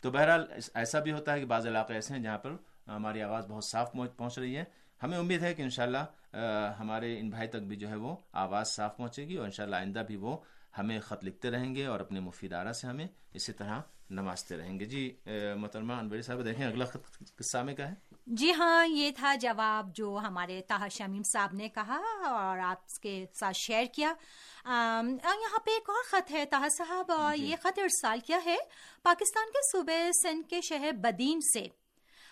تو 0.00 0.10
بہرحال 0.10 0.46
ایسا 0.74 1.00
بھی 1.00 1.12
ہوتا 1.12 1.32
ہے 1.32 1.40
کہ 1.40 1.46
بعض 1.46 1.66
علاقے 1.66 1.94
ایسے 1.94 2.14
ہیں 2.14 2.22
جہاں 2.22 2.38
پر 2.38 2.52
ہماری 2.88 3.22
آواز 3.22 3.46
بہت 3.48 3.64
صاف 3.64 3.92
پہنچ 3.92 4.38
رہی 4.38 4.56
ہے۔ 4.56 4.64
ہمیں 5.02 5.18
امید 5.18 5.42
ہے 5.42 5.54
کہ 5.54 5.62
انشاءاللہ 5.62 6.04
ہمارے 6.78 7.18
ان 7.20 7.28
بھائی 7.30 7.48
تک 7.48 7.66
بھی 7.68 7.76
جو 7.76 7.88
ہے 7.88 7.96
وہ 7.96 8.14
آواز 8.44 8.74
صاف 8.76 8.96
پہنچے 8.96 9.26
گی 9.28 9.36
اور 9.36 9.44
انشاءاللہ 9.44 9.76
آئندہ 9.76 10.02
بھی 10.06 10.16
وہ 10.16 10.36
ہمیں 10.78 10.98
خط 11.00 11.24
لکھتے 11.24 11.50
رہیں 11.50 11.74
گے 11.74 11.84
اور 11.86 12.00
اپنے 12.00 12.20
مفید 12.20 12.52
آرا 12.52 12.72
سے 12.72 12.86
ہمیں 12.86 13.06
اسی 13.34 13.52
طرح 13.52 13.80
نمازتے 14.10 14.56
رہیں 14.56 14.78
گے۔ 14.80 14.84
جی 14.84 15.02
محترمہ 15.56 15.92
انوری 15.92 16.22
صاحب 16.22 16.44
دیکھیں 16.44 16.66
اگلا 16.66 16.84
خط 16.84 17.16
کس 17.38 17.50
سامنے 17.52 17.74
کا 17.74 17.88
ہے؟ 17.88 17.94
جی 18.26 18.52
ہاں 18.52 18.86
یہ 18.86 19.10
تھا 19.16 19.34
جواب 19.40 19.94
جو 19.94 20.18
ہمارے 20.22 20.60
تاہر 20.68 20.88
شمیم 20.88 21.22
صاحب 21.32 21.54
نے 21.54 21.68
کہا 21.68 22.00
اور 22.28 22.58
آپ 22.58 22.88
کے 23.02 23.24
ساتھ 23.34 23.56
شیئر 23.56 23.84
کیا۔ 23.94 24.12
یہاں 24.66 25.58
پہ 25.64 25.70
ایک 25.70 25.90
اور 25.90 26.04
خط 26.10 26.30
ہے 26.30 26.44
تاہر 26.44 26.68
صاحب 26.68 27.12
اور 27.12 27.36
یہ 27.36 27.56
خط 27.62 27.78
ارسال 27.78 28.20
کیا 28.26 28.38
ہے؟ 28.44 28.56
پاکستان 29.02 29.52
کے 29.52 29.66
صوبے 29.72 29.98
سندھ 30.22 30.48
کے 30.50 30.60
شہر 30.68 30.92
بدین 31.02 31.40
سے۔ 31.54 31.66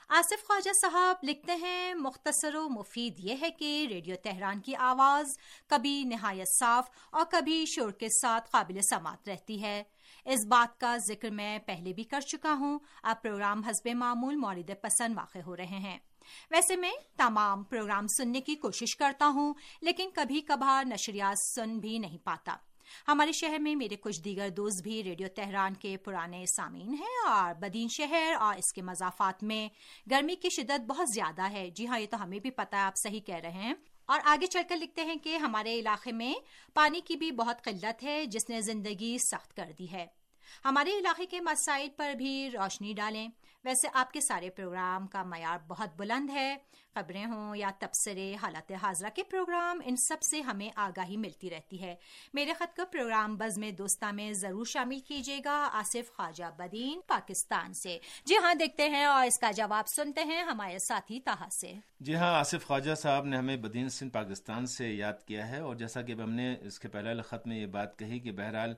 آصف 0.09 0.47
خواجہ 0.47 0.71
صاحب 0.83 1.17
لکھتے 1.23 1.55
ہیں، 1.55 1.95
مختصر 1.95 2.55
و 2.55 2.69
مفید 2.69 3.15
یہ 3.19 3.35
ہے 3.41 3.51
کہ 3.51 3.87
ریڈیو 3.91 4.15
تہران 4.23 4.61
کی 4.61 4.77
آواز 4.77 5.27
کبھی 5.67 6.05
نہایت 6.05 6.49
صاف 6.59 6.89
اور 7.11 7.25
کبھی 7.31 7.65
شور 7.67 7.91
کے 7.91 8.09
ساتھ 8.09 8.51
قابل 8.51 8.81
سماعت 8.91 9.29
رہتی 9.29 9.63
ہے۔ 9.63 9.83
اس 10.25 10.47
بات 10.49 10.81
کا 10.81 10.97
ذکر 11.09 11.31
میں 11.31 11.59
پہلے 11.59 11.93
بھی 11.93 12.05
کر 12.05 12.21
چکا 12.21 12.53
ہوں۔ 12.53 12.79
اب 13.03 13.23
پروگرام 13.23 13.65
حسب 13.65 13.89
معمول 13.95 14.37
مورد 14.37 14.71
پسند 14.83 15.17
واقع 15.17 15.39
ہو 15.47 15.57
رہے 15.57 15.65
ہیں۔ 15.65 15.99
ویسے 16.51 16.77
میں 16.77 16.93
تمام 17.17 17.65
پروگرام 17.65 18.07
سننے 18.07 18.41
کی 18.41 18.55
کوشش 18.55 18.97
کرتا 18.97 19.27
ہوں، 19.27 19.55
لیکن 19.83 20.11
کبھی 20.15 20.41
کبھار 20.41 20.85
نشریات 20.85 21.39
سن 21.55 21.79
بھی 21.79 21.99
نہیں 21.99 22.19
پاتا۔ 22.19 22.57
ہمارے 23.09 23.33
شہر 23.33 23.59
میں 23.59 23.77
میرے 23.77 23.97
کچھ 23.97 24.21
دیگر 24.21 24.49
دوست 24.49 24.83
بھی 24.83 25.03
ریڈیو 25.05 25.29
تہران 25.37 25.75
کے 25.75 25.97
پرانے 25.97 26.45
سامعین 26.47 26.95
ہیں 26.95 27.31
اور 27.31 27.55
بدین 27.55 27.89
شہر 27.89 28.33
اور 28.41 28.55
اس 28.55 28.73
کے 28.73 28.83
مضافات 28.83 29.43
میں 29.43 29.69
گرمی 30.11 30.37
کی 30.37 30.49
شدت 30.51 30.81
بہت 30.81 31.09
زیادہ 31.15 31.51
ہے۔ 31.51 31.71
جی 31.71 31.87
ہاں 31.87 32.01
یہ 32.01 32.07
تو 32.11 32.23
ہمیں 32.23 32.39
بھی 32.39 32.51
پتا 32.51 32.77
ہے، 32.77 32.83
آپ 32.83 32.93
صحیح 32.97 33.21
کہہ 33.21 33.35
رہے 33.35 33.51
ہیں۔ 33.51 33.75
اور 34.07 34.21
آگے 34.25 34.47
چل 34.47 34.63
کر 34.69 34.77
لکھتے 34.77 35.05
ہیں 35.05 35.17
کہ 35.17 35.37
ہمارے 35.37 35.79
علاقے 35.81 36.13
میں 36.13 36.35
پانی 36.75 37.01
کی 37.01 37.17
بھی 37.17 37.33
بہت 37.33 37.65
قلت 37.65 38.03
ہے، 38.03 38.27
جس 38.27 38.51
نے 38.51 38.61
زندگی 38.61 39.19
سخت 39.19 39.57
کر 39.57 39.73
دی 39.79 39.93
ہے۔ 39.93 40.07
ہمارے 40.65 40.91
علاقے 40.91 41.27
کے 41.27 41.41
مسائل 41.41 41.89
پر 41.97 42.13
بھی 42.15 42.51
روشنی 42.51 42.93
ڈالیں۔ 42.93 43.29
ویسے 43.65 43.89
آپ 43.95 44.13
کے 44.13 44.21
سارے 44.21 44.51
پروگرام 44.51 45.07
کا 45.07 45.23
معیار 45.23 45.59
بہت 45.67 45.97
بلند 45.97 46.31
ہے۔ 46.31 46.57
خبریں 46.95 47.25
ہوں 47.25 47.57
یا 47.57 47.71
تبصرے 47.79 48.37
حالات 48.43 48.73
حاضرہ 48.83 49.09
کے 49.15 49.23
پروگرام، 49.23 49.81
ان 49.85 49.97
سب 49.97 50.23
سے 50.23 50.41
ہمیں 50.41 50.71
آگاہی 50.77 51.17
ملتی 51.17 51.51
رہتی 51.51 51.83
ہے۔ 51.83 51.95
میرے 52.35 52.53
خط 52.53 52.77
کا 52.77 52.85
پروگرام 52.85 53.37
بز 53.37 53.59
میں 53.59 53.71
دوستہ 53.71 54.13
میں 54.13 54.33
ضرور 54.33 54.65
شامل 54.65 54.99
کیجیے 54.99 55.41
گا۔ 55.45 55.69
آصف 55.73 56.13
خواجہ 56.17 56.51
بدین، 56.57 57.01
پاکستان 57.07 57.73
سے۔ 57.75 57.99
جی 58.25 58.37
ہاں 58.37 58.55
دیکھتے 58.55 58.89
ہیں 58.89 59.05
اور 59.05 59.27
اس 59.27 59.39
کا 59.39 59.51
جواب 59.51 59.89
سنتے 59.89 60.25
ہیں 60.25 60.43
ہمارے 60.43 60.79
ساتھی 60.79 61.21
تاہا 61.21 61.49
سے۔ 61.51 61.73
جی 62.01 62.17
ہاں 62.17 62.35
آصف 62.41 62.67
خواجہ 62.67 62.95
صاحب 62.95 63.25
نے 63.25 63.37
ہمیں 63.37 63.57
بدین 63.57 63.89
سنگھ 63.89 64.11
پاکستان 64.11 64.67
سے 64.67 64.93
یاد 64.93 65.23
کیا 65.27 65.49
ہے 65.49 65.59
اور 65.59 65.75
جیسا 65.75 66.03
کہ 66.03 66.13
ہم 66.13 66.31
نے 66.31 66.55
اس 66.63 66.79
کے 66.79 66.89
پہلے 66.89 67.23
خط 67.23 67.47
میں 67.47 67.59
یہ 67.59 67.67
بات 67.67 67.99
کہی 67.99 68.19
کہ 68.19 68.33
بہرحال 68.33 68.75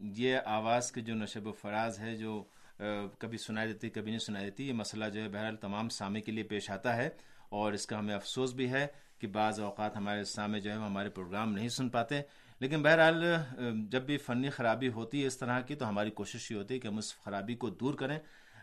یہ 0.00 0.38
آواز 0.44 0.92
کے 0.92 1.00
جو 1.00 1.14
نشب 1.14 1.46
و 1.46 1.52
فراز 1.52 1.98
ہے، 1.98 2.16
جو 2.16 2.44
کبھی 3.18 3.38
سنائی 3.38 3.72
دیتی، 3.72 3.90
کبھی 3.90 4.10
نہیں 4.10 4.18
سنائی 4.18 4.44
دیتی، 4.44 4.68
یہ 4.68 4.72
مسئلہ 4.72 5.04
جو 5.12 5.22
ہے 5.22 5.28
بہرحال 5.28 5.56
تمام 5.56 5.88
سامع 5.88 6.20
کے 6.20 6.32
لیے 6.32 6.44
پیش 6.44 6.70
آتا 6.70 6.96
ہے 6.96 7.08
اور 7.48 7.72
اس 7.72 7.86
کا 7.86 7.98
ہمیں 7.98 8.14
افسوس 8.14 8.52
بھی 8.52 8.70
ہے 8.70 8.86
کہ 9.18 9.26
بعض 9.26 9.60
اوقات 9.60 9.96
ہمارے 9.96 10.24
سامع 10.24 10.58
جو 10.58 10.70
ہے 10.70 10.76
ہمارے 10.76 11.10
پروگرام 11.10 11.52
نہیں 11.52 11.68
سن 11.68 11.88
پاتے۔ 11.88 12.20
لیکن 12.60 12.82
بہرحال 12.82 13.24
جب 13.90 14.02
بھی 14.02 14.16
فنی 14.16 14.50
خرابی 14.50 14.88
ہوتی 14.88 15.22
ہے 15.22 15.26
اس 15.26 15.36
طرح 15.38 15.60
کی 15.60 15.74
تو 15.74 15.88
ہماری 15.88 16.10
کوشش 16.10 16.50
یہ 16.50 16.56
ہوتی 16.56 16.74
ہے 16.74 16.78
کہ 16.78 16.88
ہم 16.88 16.98
اس 16.98 17.14
خرابی 17.24 17.54
کو 17.54 17.70
دور 17.70 17.94
کریں۔ 17.94 18.18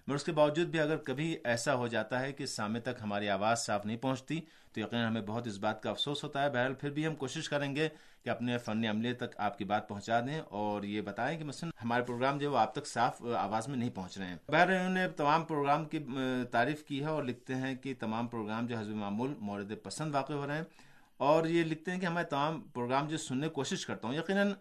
مگر 0.07 0.15
اس 0.15 0.23
کے 0.23 0.31
باوجود 0.31 0.67
بھی 0.67 0.79
اگر 0.79 0.97
کبھی 0.97 1.37
ایسا 1.43 1.75
ہو 1.75 1.87
جاتا 1.87 2.19
ہے 2.19 2.31
کہ 2.31 2.45
سامنے 2.45 2.79
تک 2.79 3.01
ہماری 3.01 3.29
آواز 3.29 3.65
صاف 3.65 3.85
نہیں 3.85 3.97
پہنچتی 3.97 4.39
تو 4.73 4.79
یقیناً 4.79 5.07
ہمیں 5.07 5.21
بہت 5.21 5.47
اس 5.47 5.57
بات 5.57 5.83
کا 5.83 5.89
افسوس 5.89 6.23
ہوتا 6.23 6.43
ہے۔ 6.43 6.49
بہرحال 6.49 6.73
پھر 6.73 6.89
بھی 6.89 7.07
ہم 7.07 7.15
کوشش 7.15 7.49
کریں 7.49 7.75
گے 7.75 7.89
کہ 8.23 8.29
اپنے 8.29 8.57
فن 8.57 8.85
عملے 8.85 9.13
تک 9.13 9.35
آپ 9.37 9.57
کی 9.57 9.65
بات 9.65 9.89
پہنچا 9.89 10.19
دیں 10.19 10.41
اور 10.49 10.83
یہ 10.83 11.01
بتائیں 11.01 11.37
کہ 11.37 11.43
مثلاً 11.43 11.71
ہمارے 11.83 12.03
پروگرام 12.03 12.37
جو 12.37 12.47
ہے 12.47 12.53
وہ 12.53 12.57
آپ 12.57 12.73
تک 12.75 12.87
صاف 12.87 13.21
آواز 13.37 13.67
میں 13.67 13.77
نہیں 13.77 13.89
پہنچ 13.89 14.17
رہے 14.17 14.27
ہیں۔ 14.27 14.35
بہرحال 14.47 14.75
انہوں 14.75 14.93
نے 14.93 15.07
تمام 15.09 15.45
پروگرام 15.45 15.85
کی 15.85 15.99
تعریف 16.51 16.83
کی 16.83 16.99
ہے 16.99 17.05
اور 17.05 17.23
لکھتے 17.23 17.55
ہیں 17.55 17.75
کہ 17.75 17.93
تمام 17.99 18.27
پروگرام 18.27 18.65
جو 18.65 18.77
حضب 18.77 18.95
معمول 18.95 19.33
مورد 19.39 19.71
پسند 19.83 20.15
واقع 20.15 20.33
ہو 20.33 20.47
رہے 20.47 20.55
ہیں 20.55 20.63
اور 21.17 21.45
یہ 21.45 21.63
لکھتے 21.63 21.91
ہیں 21.91 21.99
کہ 21.99 22.05
ہمارے 22.05 22.25
تمام 22.25 22.61
پروگرام 22.61 23.07
جو 23.07 23.17
سننے 23.17 23.47
کی 23.47 23.53
کوشش 23.53 23.85
کرتا 23.85 24.07
ہوں 24.07 24.15
یقیناً 24.15 24.53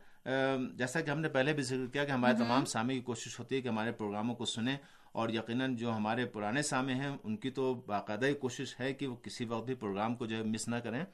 جیسا 0.75 1.01
کہ 1.01 1.11
ہم 1.11 1.21
نے 1.21 1.29
پہلے 1.29 1.53
بھی 1.53 1.63
ذکر 1.63 1.87
کیا 1.93 2.05
کہ 2.05 2.11
ہمارے 2.11 2.35
تمام 2.39 2.65
سامع 2.65 2.93
کی 2.93 3.01
کوشش 3.01 3.39
ہوتی 3.39 3.57
ہے 3.57 3.61
کہ 3.61 3.69
ہمارے 3.69 3.93
پروگراموں 3.93 4.35
کو 4.35 4.45
سنیں 4.45 4.77
اور 5.13 5.29
یقیناً 5.29 5.77
جو 5.77 5.93
ہمارے 5.93 6.27
پرانے 6.27 6.63
سامع 6.63 6.93
ہیں، 6.93 7.17
ان 7.25 7.37
کی 7.37 7.51
تو 7.51 7.75
باقاعدہ 7.75 8.27
ہی 8.27 8.35
کوشش 8.35 8.81
ہے 8.81 8.95
کہ 8.95 9.07
وہ 9.07 9.17
کسی 9.17 9.45
وقت 9.45 9.67
بھی 9.67 9.75
پروگرام 9.75 10.15
کو 10.15 10.27
جو 10.27 10.37
ہے 10.37 10.43
مس 10.43 10.69
نہ 10.69 10.77
کریں۔ 10.77 11.05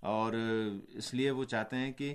اور 0.00 0.32
اس 0.88 1.14
لیے 1.14 1.30
وہ 1.30 1.44
چاہتے 1.44 1.76
ہیں 1.76 1.92
کہ 1.92 2.14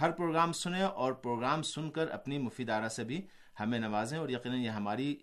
ہر 0.00 0.10
پروگرام 0.10 0.52
سنیں 0.52 0.82
اور 0.82 1.12
پروگرام 1.12 1.62
سن 1.62 1.90
کر 1.90 2.10
اپنی 2.10 2.38
مفید 2.38 2.70
آرا 2.70 2.88
سے 2.88 3.04
بھی 3.04 3.26
ہمیں 3.60 3.78
نوازیں۔ 3.78 4.18
اور 4.18 4.28
یقیناً 4.28 4.58
یہ 4.58 4.70
ہماری 4.70 5.16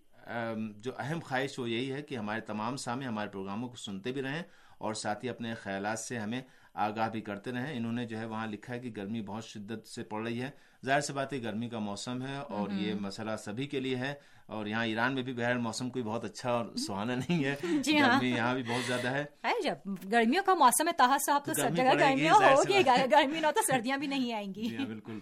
جو 0.78 0.92
اہم 0.98 1.20
خواہش 1.20 1.60
وہ 1.60 1.70
یہی 1.70 1.94
ہے 1.94 2.02
کہ 2.02 2.18
ہمارے 2.18 2.42
تمام 2.42 2.78
سامع 2.78 3.04
ہمارے 3.04 3.30
پروگراموں 3.30 3.70
کو 3.70 3.76
سنتے 3.76 4.12
بھی 4.12 4.22
رہیں 4.22 4.44
اور 4.78 4.94
ساتھ 4.94 5.26
ہی 5.26 5.30
اپنے 5.30 5.54
خیالات 5.54 6.00
سے 6.00 6.18
ہمیں 6.20 6.42
آگاہ 6.74 7.10
بھی 7.10 7.22
کرتے 7.22 7.52
رہیں۔ 7.52 7.78
انہوں 7.78 7.92
نے 7.92 8.06
جو 8.06 8.18
ہے 8.18 8.26
وہاں 8.26 8.48
لکھا 8.48 8.74
ہے 8.74 8.80
کہ 8.80 8.92
گرمی 8.98 9.22
بہت 9.22 9.46
شدت 9.46 9.88
سے 9.88 10.04
پڑ 10.04 10.24
رہی 10.24 10.42
ہے۔ 10.42 10.50
ظاہر 10.86 11.02
سی 11.02 11.14
بات 11.14 11.34
ہے 11.34 11.44
گرمی 11.44 11.70
کا 11.70 11.80
موسم 11.80 12.22
ہے 12.22 12.38
اور 12.38 12.70
یہ 12.70 12.94
مسئلہ 12.94 13.32
سبھی 13.46 13.68
کے 13.68 13.80
لیے 13.80 13.96
ہے 13.96 14.14
اور 14.46 14.66
یہاں 14.66 14.86
ایران 14.86 15.14
میں 15.14 15.24
بھی 15.24 15.34
بہر 15.34 15.58
موسم 15.58 15.90
کوئی 15.90 16.04
بہت 16.04 16.26
اچھا 16.26 16.52
اور 16.52 16.66
سہانا 16.76 17.16
نہیں 17.16 17.44
ہے۔ 17.46 17.56
جی 17.84 18.00
ہاں۔ 18.00 18.10
گرمی 18.10 18.30
یہاں 18.30 18.54
بھی 18.54 18.64
بہت 18.64 18.88
زیادہ 18.88 19.08
ہے۔ 19.08 19.26
جب 19.64 19.90
گرمیوں 20.12 20.44
کا 20.44 20.54
موسم 20.54 20.88
ہے 20.88 20.94
تاہا 20.94 21.18
صاحب 21.26 21.46
تو 21.46 21.54
سب 21.54 21.76
جگہ 21.76 21.94
گرمیاں 22.00 22.34
ہوگی۔ 22.34 22.82
گرمی 23.12 23.40
نہ 23.40 23.48
تو 23.56 23.62
سردیاں 23.68 23.98
بھی 23.98 24.08
نہیں 24.08 24.34
آئیں 24.34 24.54
گی۔ 24.56 24.68
جی 24.70 24.78
ہاں 24.78 24.86
بالکل۔ 24.86 25.20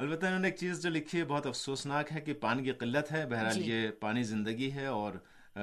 البتہ 0.00 0.26
انہوں 0.26 0.40
نے 0.40 0.48
ایک 0.48 0.56
چیز 0.56 0.82
جو 0.82 0.90
لکھی 0.90 1.18
ہے 1.18 1.24
بہت 1.24 1.46
افسوسناک 1.46 2.12
ہے 2.12 2.20
کہ 2.20 2.32
پانی 2.34 2.62
کی 2.62 2.72
قلت 2.72 3.12
ہے 3.12 3.26
بہرحال 3.26 3.52
جی۔ 3.52 3.70
یہ 3.70 3.88
پانی 4.00 4.22
زندگی 4.22 4.72
ہے 4.72 4.86
اور 4.86 5.12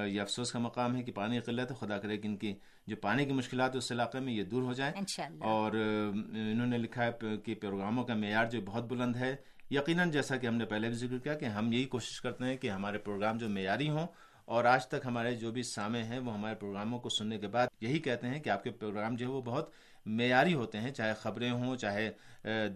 یہ 0.06 0.20
افسوس 0.20 0.52
کا 0.52 0.58
مقام 0.58 0.96
ہے 0.96 1.02
کہ 1.02 1.12
پانی 1.12 1.34
کی 1.34 1.40
قلت 1.40 1.70
ہے۔ 1.70 1.76
خدا 1.76 1.98
کرے 1.98 2.16
کہ 2.16 2.26
ان 2.26 2.36
کی 2.36 2.54
جو 2.86 2.96
پانی 2.96 3.24
کی 3.24 3.32
مشکلات 3.32 3.76
اس 3.76 3.92
علاقے 3.92 4.20
میں 4.20 4.32
یہ 4.32 4.44
دور 4.44 4.62
ہو 4.62 4.72
جائیں۔ 4.72 4.92
انشاءاللہ۔ 4.96 5.44
اور 5.44 5.72
انہوں 5.72 6.66
نے 6.66 6.78
لکھا 6.78 7.04
ہے 7.04 7.10
کہ 7.44 7.54
پروگراموں 7.54 8.04
کا 8.04 8.14
معیار 8.14 8.46
جو 8.46 8.60
بہت 8.60 8.84
بلند 8.84 9.16
ہے 9.16 9.36
یقیناً 9.70 10.10
جیسا 10.10 10.36
کہ 10.36 10.46
ہم 10.46 10.54
نے 10.54 10.64
پہلے 10.64 10.88
بھی 10.88 10.96
ذکر 10.96 11.18
کیا 11.18 11.34
کہ 11.34 11.44
ہم 11.44 11.72
یہی 11.72 11.84
کوشش 11.84 12.20
کرتے 12.20 12.44
ہیں 12.44 12.56
کہ 12.56 12.70
ہمارے 12.70 12.98
پروگرام 12.98 13.38
جو 13.38 13.48
معیاری 13.48 13.90
ہوں 13.90 14.06
اور 14.44 14.64
آج 14.64 14.86
تک 14.86 15.04
ہمارے 15.04 15.34
جو 15.34 15.50
بھی 15.52 15.62
سامع 15.62 15.98
ہیں 15.98 16.18
وہ 16.18 16.34
ہمارے 16.34 16.54
پروگراموں 16.54 16.98
کو 16.98 17.08
سننے 17.08 17.38
کے 17.38 17.46
بعد 17.46 17.66
یہی 17.80 17.98
کہتے 17.98 18.26
ہیں 18.26 18.40
کہ 18.40 18.50
آپ 18.50 18.64
کے 18.64 18.70
پروگرام 18.70 19.16
جو 19.16 19.26
ہے 19.26 19.30
وہ 19.30 19.42
بہت 19.42 19.70
معیاری 20.08 20.54
ہوتے 20.54 20.80
ہیں، 20.80 20.90
چاہے 20.90 21.14
خبریں 21.14 21.50
ہوں، 21.50 21.76
چاہے 21.76 22.10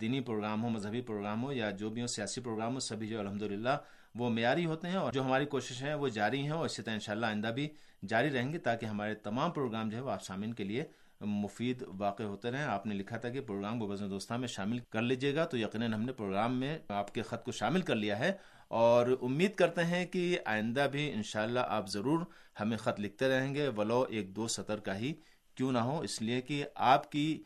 دینی 0.01 0.21
پروگرام 0.21 0.63
ہو 0.65 0.69
مذہبی 0.69 1.01
پروگرام 1.01 1.43
ہو 1.45 1.53
یا 1.53 1.71
جو 1.71 1.91
بھی 1.91 2.03
ہو 2.03 2.07
سیاسی 2.07 2.41
پروگرام 2.41 2.75
ہو 2.75 2.81
سبھی 2.81 3.09
جو 3.09 3.21
الحمدللہ 3.21 3.77
وہ 4.15 4.31
معیاری 4.31 4.67
ہوتے 4.67 4.89
ہیں 4.89 4.97
اور 4.97 5.13
جو 5.13 5.23
ہماری 5.25 5.45
کوششیں 5.45 5.87
ہیں 5.87 5.95
وہ 5.95 6.09
جاری 6.09 6.41
ہیں 6.43 6.51
اور 6.51 6.65
اسی 6.65 6.83
طرح 6.83 6.95
انشاءاللہ 6.95 7.27
آئندہ 7.27 7.49
بھی 7.55 7.69
جاری 8.09 8.31
رہیں 8.31 8.53
گے 8.53 8.59
تاکہ 8.59 8.87
ہمارے 8.87 9.15
تمام 9.15 9.51
پروگرام 9.51 9.89
جو 9.89 9.97
ہے 9.97 10.03
وہ 10.03 10.11
آپ 10.11 10.23
سامعین 10.23 10.53
کے 10.55 10.65
لیے 10.65 10.85
مفید 11.21 11.83
واقع 11.99 12.23
ہوتے 12.23 12.51
رہیں۔ 12.51 12.63
آپ 12.63 12.87
نے 12.87 12.95
لکھا 12.95 13.17
تھا 13.17 13.29
کہ 13.29 13.41
پروگرام 13.41 13.79
کو 13.79 13.89
وزن 13.89 14.11
دوستہ 14.11 14.35
میں 14.35 14.49
شامل 14.49 14.79
کر 14.91 15.03
لیجیے 15.03 15.35
گا، 15.35 15.45
تو 15.45 15.59
یقیناً 15.59 15.93
ہم 15.95 16.03
نے 16.03 16.13
پروگرام 16.13 16.59
میں 16.61 16.79
آپ 16.89 17.15
کے 17.15 17.23
خط 17.23 17.45
کو 17.45 17.53
شامل 17.53 17.81
کر 17.81 17.95
لیا 17.95 18.19
ہے۔ 18.19 18.33
اور 18.69 19.07
امید 19.23 19.55
کرتے 19.55 19.85
ہیں 19.85 20.05
کہ 20.07 20.39
آئندہ 20.45 20.87
بھی 20.93 21.13
انشاءاللہ 21.13 21.61
آپ 21.69 21.89
ضرور 21.89 22.21
ہمیں 22.61 22.77
خط 22.77 23.01
لکھتے 23.01 23.29
رہیں 23.29 23.55
گے۔ 23.55 23.69
ولو 23.69 24.05
ایک 24.09 24.37
دو 24.37 24.49
سطر 24.49 24.81
کا 24.81 24.99
ہی 24.99 25.13
کیوں 25.55 25.73
نہ 25.73 25.79
ہو 25.79 26.01
اس 26.01 26.23
لیے 26.23 26.41
کہ 26.41 26.65
آپ 26.75 27.11
کی 27.13 27.43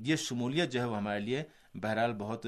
یہ 0.00 0.16
شمولیت 0.16 0.72
جو 0.72 0.80
ہے 0.80 0.84
وہ 0.84 0.96
ہمارے 0.96 1.20
لیے 1.20 1.42
بہرحال 1.74 2.12
بہت 2.12 2.46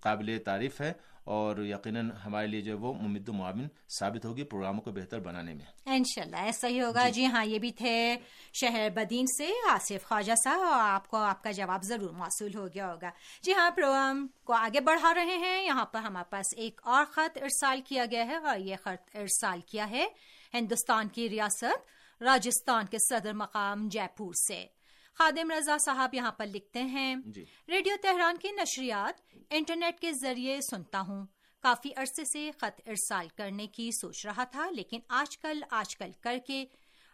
قابل 0.00 0.38
تعریف 0.44 0.80
ہے 0.80 0.92
اور 1.24 1.56
یقیناً 1.64 2.10
ہمارے 2.24 2.46
لیے 2.46 2.60
جو 2.60 2.78
وہ 2.78 2.92
ممد 2.94 3.28
و 3.28 3.32
معاون 3.32 3.68
ثابت 3.98 4.24
ہوگی 4.24 4.44
پروگراموں 4.44 4.80
کو 4.80 4.90
بہتر 4.92 5.20
بنانے 5.20 5.54
میں۔ 5.54 5.64
انشاءاللہ 5.86 6.36
ایسا 6.36 6.68
ہی 6.68 6.80
ہوگا۔ 6.80 7.08
جی 7.08 7.26
ہاں 7.26 7.44
یہ 7.44 7.58
بھی 7.58 7.70
تھے 7.72 8.16
شہر 8.60 8.88
بدین 8.94 9.26
سے 9.38 9.48
آصف 9.70 10.04
خواجہ 10.04 10.32
صاحب 10.44 10.60
اور 10.60 10.80
آپ 10.80 11.08
کو 11.08 11.16
آپ 11.16 11.42
کا 11.42 11.50
جواب 11.50 11.82
ضرور 11.82 12.10
موصول 12.10 12.54
ہو 12.54 12.66
گیا 12.74 12.92
ہوگا۔ 12.92 13.10
جی 13.42 13.52
ہاں 13.52 13.70
پروگرام 13.70 14.26
کو 14.44 14.52
آگے 14.52 14.80
بڑھا 14.80 15.14
رہے 15.14 15.36
ہیں۔ 15.36 15.64
یہاں 15.64 15.84
پر 15.84 16.00
ہمارے 16.00 16.30
پاس 16.30 16.54
ایک 16.56 16.80
اور 16.84 17.04
خط 17.04 17.38
ارسال 17.42 17.80
کیا 17.80 18.04
گیا 18.10 18.26
ہے 18.26 18.36
اور 18.36 18.58
یہ 18.58 18.76
خط 18.76 19.16
ارسال 19.16 19.60
کیا 19.60 19.90
ہے 19.90 20.06
ہندوستان 20.54 21.08
کی 21.08 21.28
ریاست 21.28 21.99
راجستھان 22.20 22.86
کے 22.86 22.96
صدر 22.98 23.32
مقام 23.32 23.88
جے 23.88 24.00
پور 24.16 24.32
سے۔ 24.48 24.66
خادم 25.14 25.50
رضا 25.50 25.76
صاحب 25.78 26.14
یہاں 26.14 26.32
پر 26.32 26.46
لکھتے 26.46 26.82
ہیں 26.82 27.16
جی۔ 27.26 27.44
ریڈیو 27.68 27.94
تہران 28.02 28.36
کی 28.36 28.48
نشریات 28.50 29.34
انٹرنیٹ 29.50 30.00
کے 30.00 30.12
ذریعے 30.12 30.60
سنتا 30.70 31.00
ہوں۔ 31.00 31.26
کافی 31.62 31.90
عرصے 31.96 32.24
سے 32.24 32.50
خط 32.56 32.80
ارسال 32.86 33.28
کرنے 33.28 33.66
کی 33.66 33.90
سوچ 33.90 34.26
رہا 34.26 34.44
تھا 34.44 34.70
لیکن 34.70 35.00
آج 35.08 35.38
کل 35.38 35.62
آج 35.70 35.96
کل 35.96 36.10
کر 36.20 36.38
کے 36.46 36.66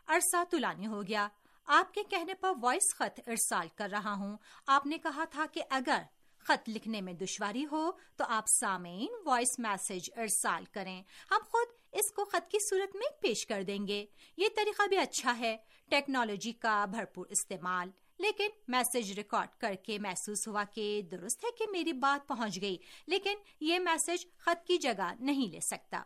عرصہ 0.06 0.44
طولانی 0.50 0.86
ہو 0.86 1.02
گیا۔ 1.02 1.28
آپ 1.66 1.94
کے 1.94 2.02
کہنے 2.10 2.34
پر 2.34 2.52
وائس 2.62 2.94
خط 2.94 3.20
ارسال 3.26 3.68
کر 3.74 3.88
رہا 3.90 4.12
ہوں۔ 4.12 4.36
آپ 4.66 4.86
نے 4.86 4.98
کہا 4.98 5.24
تھا 5.24 5.46
کہ 5.52 5.62
اگر 5.70 6.02
خط 6.38 6.68
لکھنے 6.68 7.00
میں 7.00 7.12
دشواری 7.12 7.66
ہو 7.72 7.90
تو 8.16 8.24
آپ 8.28 8.44
سامعین 8.60 9.08
وائس 9.24 9.58
میسج 9.58 10.10
ارسال 10.16 10.64
کریں۔ 10.64 11.02
ہم 11.30 11.38
خود 11.44 11.85
اس 11.96 12.12
کو 12.12 12.24
خط 12.24 12.50
کی 12.50 12.58
صورت 12.70 12.96
میں 12.96 13.06
پیش 13.20 13.46
کر 13.46 13.62
دیں 13.62 13.86
گے۔ 13.86 14.06
یہ 14.36 14.48
طریقہ 14.56 14.82
بھی 14.86 14.98
اچھا 14.98 15.38
ہے۔ 15.38 15.56
ٹیکنالوجی 15.88 16.52
کا 16.52 16.84
بھرپور 16.84 17.26
استعمال۔ 17.26 17.90
لیکن 18.18 18.46
میسج 18.68 19.12
ریکارڈ 19.12 19.48
کر 19.60 19.74
کے 19.74 19.98
محسوس 19.98 20.48
ہوا 20.48 20.64
کہ 20.64 21.02
درست 21.10 21.44
ہے 21.44 21.50
کہ 21.58 21.64
میری 21.70 21.92
بات 21.92 22.28
پہنچ 22.28 22.60
گئی، 22.60 22.76
لیکن 23.06 23.34
یہ 23.60 23.78
میسج 23.78 24.26
خط 24.38 24.66
کی 24.66 24.76
جگہ 24.76 25.12
نہیں 25.20 25.52
لے 25.52 25.60
سکتا۔ 25.60 26.02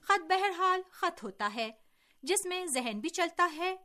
خط 0.00 0.22
بہرحال 0.28 0.80
خط 0.90 1.24
ہوتا 1.24 1.50
ہے، 1.54 1.70
جس 2.22 2.44
میں 2.44 2.66
ذہن 2.66 3.00
بھی 3.00 3.08
چلتا 3.08 3.48
ہے، 3.56 3.76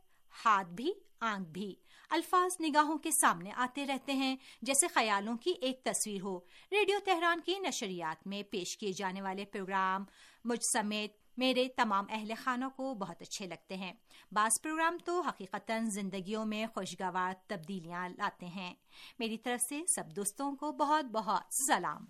ہاتھ 0.44 0.68
بھی، 0.68 0.92
آنکھ 1.20 1.48
بھی۔ 1.48 1.74
الفاظ 2.10 2.56
نگاہوں 2.60 2.98
کے 2.98 3.10
سامنے 3.10 3.50
آتے 3.54 3.86
رہتے 3.86 4.12
ہیں، 4.12 4.36
جیسے 4.62 4.88
خیالوں 4.88 5.36
کی 5.36 5.54
ایک 5.60 5.84
تصویر 5.84 6.20
ہو۔ 6.22 6.40
ریڈیو 6.72 6.98
تہران 7.04 7.40
کی 7.40 7.58
نشریات 7.58 8.26
میں 8.26 8.42
پیش 8.42 8.78
کیے 8.78 8.92
جانے 8.92 9.22
والے 9.22 9.44
پروگرام 9.44 10.04
مجھ 10.44 10.64
سمیت 10.72 11.19
میرے 11.36 11.68
تمام 11.76 12.04
اہل 12.10 12.32
خانوں 12.42 12.70
کو 12.70 12.94
بہت 12.94 13.22
اچھے 13.22 13.46
لگتے 13.46 13.76
ہیں۔ 13.76 13.92
بعض 14.32 14.62
پروگرام 14.62 14.98
تو 15.04 15.20
حقیقتا 15.20 15.78
زندگیوں 15.82 16.46
میں 16.46 16.66
خوشگوار 16.74 17.32
تبدیلیاں 17.46 18.08
لاتے 18.08 18.46
ہیں۔ 18.46 18.74
میری 19.18 19.38
طرف 19.38 19.64
سے 19.68 19.86
سب 19.86 20.04
دوستوں 20.16 20.56
کو 20.56 20.72
بہت 20.72 21.04
بہت 21.04 21.54
سلام۔ 21.54 22.04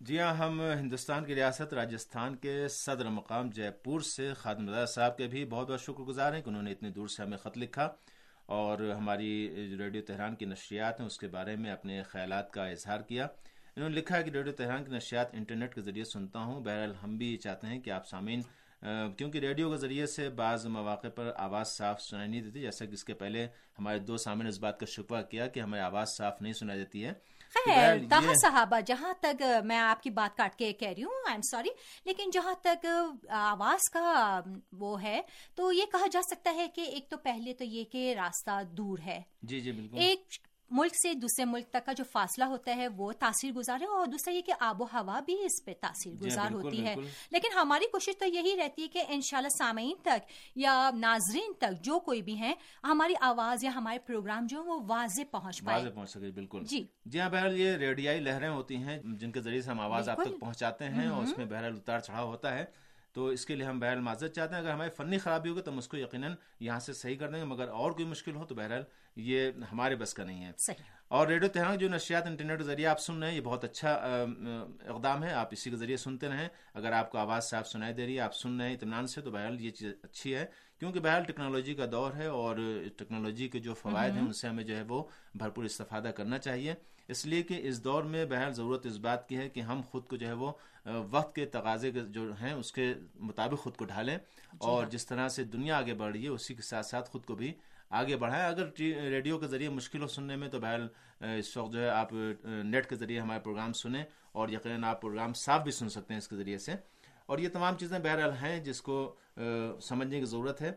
جی 0.00 0.20
ہاں 0.20 0.34
ہم 0.34 0.60
ہندوستان 0.60 1.24
کی 1.24 1.34
ریاست 1.34 1.74
راجستھان 1.74 2.36
کے 2.36 2.68
صدر 2.68 3.08
مقام 3.08 3.50
جے 3.50 3.70
پور 3.70 4.00
سے 4.00 4.34
خادم 4.34 4.68
رضا 4.68 4.86
صاحب 4.86 5.16
کے 5.16 5.26
بھی 5.26 5.44
بہت 5.44 5.70
بہت 5.70 5.80
شکر 5.80 6.02
گزار 6.02 6.32
ہیں 6.32 6.42
کہ 6.42 6.48
انہوں 6.48 6.62
نے 6.62 6.72
اتنی 6.72 6.90
دور 6.90 7.08
سے 7.08 7.22
ہمیں 7.22 7.38
خط 7.38 7.58
لکھا 7.58 7.88
اور 8.46 8.78
ہماری 8.78 9.50
ریڈیو 9.78 10.02
تہران 10.06 10.36
کی 10.36 10.44
نشریات 10.44 11.00
ہیں، 11.00 11.06
اس 11.06 11.18
کے 11.18 11.28
بارے 11.28 11.56
میں 11.56 11.70
اپنے 11.70 12.02
خیالات 12.02 12.50
کا 12.50 12.66
اظہار 12.66 13.00
کیا۔ 13.00 13.26
انہوں 13.76 13.88
نے 13.90 13.96
لکھا 13.96 14.16
ہے 14.16 14.22
کہ 14.22 14.30
ریڈیو 14.30 14.52
تہران 14.52 14.84
کی 14.84 14.90
نشریات 14.90 15.34
انٹرنیٹ 15.34 15.74
کے 15.74 15.80
ذریعے 15.80 16.04
سنتا 16.04 16.38
ہوں۔ 16.38 16.60
بہرحال 16.60 16.94
ہم 17.02 17.16
بھی 17.16 17.36
چاہتے 17.36 17.66
ہیں 17.66 17.80
کہ 17.80 17.90
آپ 17.90 18.08
سامعین 18.08 18.40
کیونکہ 19.16 19.38
ریڈیو 19.38 19.70
کے 19.70 19.76
ذریعے 19.76 20.06
سے 20.06 20.28
بعض 20.36 20.66
مواقع 20.66 21.08
پر 21.08 21.30
آواز 21.36 21.66
صاف 21.68 22.00
سنائی 22.00 22.28
نہیں 22.28 22.40
دیتی 22.42 22.60
جیسا 22.60 22.84
کہ 22.84 22.92
اس 22.92 23.04
کے 23.04 23.14
پہلے 23.14 23.46
ہمارے 23.78 23.98
دو 23.98 24.16
سامعین 24.16 24.48
اس 24.48 24.58
بات 24.58 24.80
کا 24.80 24.86
شکوہ 24.86 25.20
کیا 25.22 25.46
کہ 25.46 25.60
ہمیں 25.60 25.80
آواز 25.80 26.08
صاف 26.18 26.40
نہیں 26.42 26.52
سنائی 26.52 26.78
دیتی 26.78 27.04
ہے۔ 27.04 27.12
خیر 27.54 27.96
یہ- 27.96 28.34
صحابہ 28.42 28.80
جہاں 28.80 29.12
تک 29.20 29.42
میں 29.64 29.78
آپ 29.78 30.02
کی 30.02 30.10
بات 30.10 30.36
کاٹ 30.36 30.54
کے 30.56 30.72
کہہ 30.72 30.88
رہی 30.88 31.02
ہوں 31.02 31.22
آئی 31.26 31.34
ایم 31.34 31.40
سوری 31.42 31.68
لیکن 32.04 32.30
جہاں 32.32 32.54
تک 32.62 32.86
آواز 33.30 33.88
کا 33.92 34.40
وہ 34.72 35.02
ہے 35.02 35.20
تو 35.54 35.72
یہ 35.72 35.84
کہا 35.92 36.06
جا 36.12 36.20
سکتا 36.22 36.54
ہے 36.54 36.66
کہ 36.74 36.80
ایک 36.80 37.08
تو 37.10 37.16
پہلے 37.16 37.54
تو 37.54 37.64
یہ 37.64 37.84
کہ 37.84 38.14
راستہ 38.16 38.62
دور 38.72 38.98
ہے۔ 39.06 39.20
جی 39.42 39.60
جی 39.60 39.72
بالکل۔ 39.72 39.98
ایک 39.98 40.20
ملک 40.72 40.94
سے 40.94 41.14
دوسرے 41.14 41.44
ملک 41.44 41.68
تک 41.70 41.86
کا 41.86 41.92
جو 41.92 42.04
فاصلہ 42.12 42.44
ہوتا 42.44 42.76
ہے 42.76 42.88
وہ 42.88 43.12
تاثیر 43.12 43.52
گزار 43.52 43.80
ہے 43.80 43.86
اور 43.86 44.06
دوسرا 44.06 44.34
یہ 44.34 44.40
کہ 44.40 44.52
آب 44.60 44.82
و 44.82 44.84
ہوا 44.84 45.20
بھی 45.20 45.34
اس 45.44 45.64
پہ 45.64 45.72
تاثیر 45.80 46.12
جی 46.12 46.26
گزار 46.26 46.50
ہوتی 46.50 46.86
ہے۔ 46.86 46.94
بالکل۔ 46.94 47.10
لیکن 47.30 47.48
ہماری 47.54 47.84
کوشش 47.92 48.18
تو 48.18 48.24
یہی 48.24 48.56
رہتی 48.56 48.82
ہے 48.82 48.88
کہ 48.88 49.02
انشاءاللہ 49.08 49.48
سامعین 49.48 49.94
تک 50.02 50.30
یا 50.56 50.90
ناظرین 50.94 51.52
تک 51.58 51.84
جو 51.84 52.00
کوئی 52.00 52.22
بھی 52.22 52.34
ہیں 52.34 52.54
ہماری 52.84 53.14
آواز 53.20 53.64
یا 53.64 53.70
ہمارے 53.74 53.98
پروگرام 53.98 54.46
جو 54.46 54.64
وہ 54.64 54.80
واضح 54.86 55.22
پہنچ 55.30 55.62
پائے۔ 55.64 55.78
واضح 55.78 55.94
پہنچ 55.94 56.10
سکے 56.10 56.30
بالکل۔ 56.30 56.64
جی۔ 56.64 56.84
جی 57.04 57.20
ہاں 57.20 57.30
بہرحال 57.30 57.60
یہ 57.60 57.72
ریڈیائی 57.76 58.20
لہریں 58.20 58.48
ہوتی 58.48 58.76
ہیں 58.76 58.98
جن 59.04 59.32
کے 59.32 59.40
ذریعے 59.40 59.62
سے 59.62 59.70
ہم 59.70 59.80
آواز 59.80 60.08
آپ۔ 60.08 60.22
تک 60.22 60.40
پہنچاتے 60.40 60.88
ہیں 60.88 61.06
اور 61.08 61.22
اس 61.22 61.38
میں 61.38 61.46
بہرحال 61.46 61.76
اتار 61.76 62.00
چڑھاؤ 62.00 62.26
ہوتا 62.26 62.54
ہے۔ 62.54 62.64
تو 63.12 63.26
اس 63.26 63.46
کے 63.46 63.54
لیے 63.56 63.66
ہم 63.66 63.80
بہرحال 63.80 64.00
معذرت 64.00 64.34
چاہتے 64.34 64.54
ہیں۔ 64.54 64.62
اگر 64.62 64.70
ہماری 64.70 64.90
فنی 64.90 65.18
خرابی 65.18 65.50
ہوگی 65.50 65.60
تو 65.60 65.70
ہم 65.70 65.78
اس 65.78 65.88
کو 65.88 65.96
یقیناً 65.96 66.34
یہاں 66.60 66.80
سے 66.80 66.92
صحیح 66.92 67.16
کر 67.16 67.30
دیں 67.30 67.38
گے 67.38 67.44
مگر 67.44 67.68
اور 67.68 67.92
کوئی 67.92 68.06
مشکل 68.06 68.36
ہو 68.36 68.44
تو 68.44 68.54
بہرحال 68.54 68.82
یہ 69.16 69.50
ہمارے 69.72 69.96
بس 69.96 70.14
کا 70.14 70.24
نہیں 70.24 70.44
ہے۔ 70.44 70.52
صحیح۔ 70.58 70.82
اور 71.08 71.26
ریڈیو 71.26 71.48
تہران 71.48 71.78
جو 71.78 71.88
نشریات 71.88 72.26
انٹرنیٹ 72.26 72.58
کے 72.58 72.64
ذریعے 72.64 72.86
آپ 72.86 73.00
سن 73.00 73.18
رہے 73.18 73.28
ہیں 73.30 73.36
یہ 73.36 73.40
بہت 73.40 73.64
اچھا 73.64 73.92
ام، 73.92 74.48
اقدام 74.86 75.24
ہے۔ 75.24 75.32
آپ 75.32 75.48
اسی 75.50 75.70
کے 75.70 75.76
ذریعے 75.76 75.96
سنتے 75.96 76.28
رہیں۔ 76.28 76.48
اگر 76.74 76.92
آپ 76.92 77.10
کو 77.10 77.18
آواز 77.18 77.44
صاف 77.50 77.68
سنائی 77.68 77.94
دے 77.94 78.06
رہی 78.06 78.14
ہے 78.14 78.20
آپ 78.20 78.34
سن 78.34 78.60
رہے 78.60 78.68
ہیں۔ 78.68 78.76
اطمینان 78.76 79.06
سے 79.06 79.20
تو 79.20 79.30
بہرحال 79.30 79.60
یہ 79.60 79.70
چیز 79.70 79.92
اچھی 80.02 80.34
ہے۔ 80.34 80.46
کیونکہ 80.78 81.00
بہرحال 81.00 81.24
ٹیکنالوجی 81.24 81.74
کا 81.74 81.86
دور 81.92 82.12
ہے 82.12 82.26
اور 82.26 82.56
ٹیکنالوجی 82.96 83.48
کے 83.48 83.58
جو 83.58 83.74
فوائد 83.74 84.12
ہیں 84.12 84.20
ان 84.20 84.32
سے 84.32 84.48
ہمیں 84.48 84.64
جو 84.64 84.76
ہے 84.76 84.82
وہ 84.82 85.04
بھرپور 85.34 85.64
استفادہ 85.64 86.10
کرنا 86.16 86.38
چاہیے۔ 86.38 86.74
اس 87.08 87.26
لیے 87.26 87.42
کہ 87.42 87.60
اس 87.62 87.84
دور 87.84 88.02
میں 88.02 88.26
بہرحال 88.26 88.52
ضرورت 88.52 88.86
اس 88.86 88.96
بات 88.96 89.28
کی 89.28 89.36
ہے 89.36 89.48
کہ 89.48 89.60
ہم 89.60 89.80
خود 89.90 90.06
کو 90.06 90.16
جو 90.16 90.26
ہے 90.26 90.32
وہ 90.32 90.52
وقت 91.10 91.34
کے 91.34 91.46
تقاضے 91.46 91.92
کے 91.92 92.00
جو 92.00 92.32
ہیں 92.40 92.52
اس 92.52 92.72
کے 92.72 92.94
مطابق 93.14 93.62
خود 93.62 93.76
کو 93.76 93.84
ڈھالیں۔ 93.84 94.18
اور 94.58 94.86
جس 94.86 95.06
طرح 95.06 95.28
سے 95.28 95.44
دنیا 95.44 95.78
آگے 95.78 95.94
بڑھ 95.94 96.12
رہی 96.12 96.24
ہے 96.24 96.28
اسی 96.28 96.54
کے 96.54 96.62
ساتھ 96.62 96.86
ساتھ 96.86 97.10
خود 97.10 97.24
کو 97.24 97.34
بھی 97.34 97.54
آگے 97.98 98.16
بڑھائیں۔ 98.16 98.44
اگر 98.44 98.66
ریڈیو 99.10 99.38
کے 99.38 99.46
ذریعے 99.46 99.68
مشکل 99.68 100.02
ہو 100.02 100.06
سننے 100.06 100.36
میں 100.36 100.48
تو 100.48 100.60
بہرحال 100.60 100.88
اس 101.38 101.56
وقت 101.56 101.72
جو 101.72 101.80
ہے 101.82 101.88
آپ 101.88 102.12
نیٹ 102.44 102.88
کے 102.88 102.96
ذریعے 102.96 103.20
ہمارے 103.20 103.40
پروگرام 103.40 103.72
سنیں 103.72 104.04
اور 104.32 104.48
یقیناً 104.48 104.84
آپ 104.84 105.00
پروگرام 105.02 105.32
صاف 105.32 105.62
بھی 105.62 105.72
سن 105.72 105.88
سکتے 105.88 106.14
ہیں 106.14 106.18
اس 106.18 106.28
کے 106.28 106.36
ذریعے 106.36 106.58
سے۔ 106.58 106.72
اور 107.26 107.38
یہ 107.38 107.48
تمام 107.48 107.76
چیزیں 107.76 107.98
بہرحال 107.98 108.32
ہیں 108.42 108.58
جس 108.64 108.82
کو 108.82 109.14
سمجھنے 109.80 110.18
کی 110.20 110.24
ضرورت 110.24 110.62
ہے۔ 110.62 110.72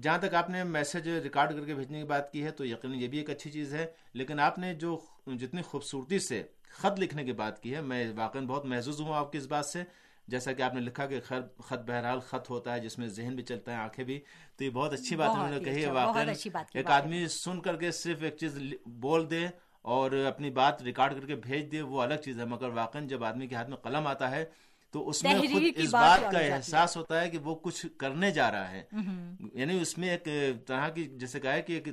جہاں 0.00 0.18
تک 0.18 0.34
آپ 0.34 0.50
نے 0.50 0.64
میسج 0.64 1.08
ریکارڈ 1.08 1.50
کر 1.50 1.64
کے 1.64 1.74
بھیجنے 1.74 1.98
کی 2.00 2.06
بات 2.06 2.32
کی 2.32 2.44
ہے 2.44 2.50
تو 2.50 2.64
یقیناً 2.64 2.98
یہ 2.98 3.08
بھی 3.08 3.18
ایک 3.18 3.30
اچھی 3.30 3.50
چیز 3.50 3.74
ہے۔ 3.74 3.86
لیکن 4.12 4.40
آپ 4.40 4.58
نے 4.58 4.74
جو 4.74 4.98
جتنی 5.26 5.62
خوبصورتی 5.62 6.18
سے 6.18 6.42
خط 6.70 7.00
لکھنے 7.00 7.24
کی 7.24 7.32
بات 7.32 7.62
کی 7.62 7.74
ہے، 7.74 7.80
میں 7.80 8.12
واقعا 8.16 8.42
بہت 8.42 8.64
محظوظ 8.64 9.00
ہوں 9.00 9.14
آپ 9.14 9.32
کی 9.32 9.38
اس 9.38 9.46
بات 9.46 9.66
سے۔ 9.66 9.82
جیسا 10.32 10.52
کہ 10.52 10.62
آپ 10.62 10.74
نے 10.74 10.80
لکھا 10.80 11.06
کہ 11.06 11.20
خط 11.60 11.82
بہرحال 11.86 12.20
خط 12.20 12.50
ہوتا 12.50 12.74
ہے 12.74 12.80
جس 12.80 12.98
میں 12.98 13.08
ذہن 13.08 13.34
بھی 13.34 13.42
چلتا 13.42 13.72
ہے 13.72 13.76
آنکھیں 13.76 14.04
بھی۔ 14.04 14.18
تو 14.56 14.64
یہ 14.64 14.70
بہت 14.70 14.92
اچھی 14.92 15.16
بات 15.16 15.30
انہوں 15.30 15.48
نے 15.50 15.60
کہی 15.60 15.84
ہے 15.84 15.90
واقعی 15.90 16.48
ایک 16.74 16.90
آدمی 16.90 17.26
سن 17.28 17.60
کر 17.60 17.76
کے 17.76 17.90
صرف 17.92 18.22
ایک 18.22 18.36
چیز 18.36 18.58
بول 18.86 19.30
دے 19.30 19.46
اور 19.82 20.12
اپنی 20.26 20.50
بات 20.50 20.82
ریکارڈ 20.82 21.14
کر 21.14 21.26
کے 21.26 21.36
بھیج 21.36 21.70
دے 21.72 21.82
وہ 21.82 22.02
الگ 22.02 22.14
چیز 22.24 22.38
ہے۔ 22.40 22.44
مگر 22.44 22.68
واقعی 22.68 23.06
جب 23.06 23.24
آدمی 23.24 23.46
کے 23.46 23.54
ہاتھ 23.54 23.68
میں 23.68 23.76
قلم 23.76 24.06
آتا 24.06 24.30
ہے 24.30 24.44
تو 24.92 25.08
اس 25.08 25.22
میں 25.22 25.32
خود 25.52 25.62
اس 25.76 25.90
بات 25.92 26.20
کا 26.32 26.38
احساس 26.56 26.96
ہوتا 26.96 27.20
ہے 27.20 27.30
کہ 27.30 27.38
وہ 27.38 27.54
کچھ 27.54 27.86
کرنے 27.98 28.30
جا 28.30 28.50
رہا 28.52 28.70
ہے۔ 28.70 28.82
یعنی 29.54 29.80
اس 29.80 29.98
میں 29.98 30.10
ایک 30.10 30.28
طرح 30.66 30.88
کی 30.88 31.04
جیسے 31.04 31.40
کہا 31.40 31.52
ہے 31.52 31.62
کہ 31.62 31.72
ایک 31.72 31.88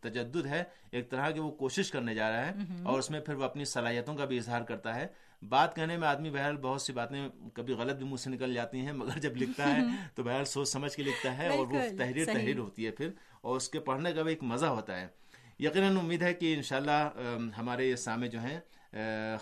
تجدد 0.00 0.46
ہے 0.46 0.64
ایک 0.90 1.10
طرح 1.10 1.30
کی 1.30 1.40
وہ 1.40 1.50
کوشش 1.50 1.90
کرنے 1.90 2.14
جا 2.14 2.30
رہا 2.30 2.46
ہے 2.46 2.52
اور 2.84 2.98
اس 2.98 3.10
میں 3.10 3.20
پھر 3.20 3.34
وہ 3.34 3.44
اپنی 3.44 3.64
صلاحیتوں 3.64 4.16
کا 4.16 4.24
بھی 4.24 4.38
اظہار 4.38 4.62
کرتا 4.62 4.94
ہے۔ 4.94 5.06
بات 5.48 5.76
کہنے 5.76 5.96
میں 5.96 6.08
آدمی 6.08 6.30
بہرحال 6.30 6.56
بہت 6.56 6.82
سی 6.82 6.92
باتیں 6.92 7.28
کبھی 7.54 7.74
غلط 7.74 7.96
بھی 7.96 8.06
منہ 8.06 8.16
سے 8.16 8.30
نکل 8.30 8.54
جاتی 8.54 8.80
ہیں 8.80 8.92
مگر 8.92 9.18
جب 9.18 9.36
لکھتا 9.36 9.76
ہے 9.76 9.80
تو 10.14 10.22
بہرحال 10.22 10.44
سوچ 10.44 10.68
سمجھ 10.68 10.92
کے 10.92 11.02
لکھتا 11.02 11.38
ہے 11.38 11.48
اور 11.48 11.66
وہ 11.66 11.78
تحریر 11.98 12.24
تحریر 12.26 12.58
ہوتی 12.58 12.86
ہے 12.86 12.90
پھر 12.90 13.10
اور 13.40 13.56
اس 13.56 13.68
کے 13.68 13.80
پڑھنے 13.80 14.12
کا 14.12 14.22
بھی 14.22 14.32
ایک 14.32 14.42
مزہ 14.42 14.66
ہوتا 14.66 15.00
ہے۔ 15.00 15.06
یقیناً 15.58 15.96
امید 15.96 16.22
ہے 16.22 16.34
کہ 16.34 16.54
انشاءاللہ 16.54 17.10
ہمارے 17.58 17.86
یہ 17.86 17.96
سامنے 17.96 18.28
جو 18.28 18.38
ہیں 18.40 18.60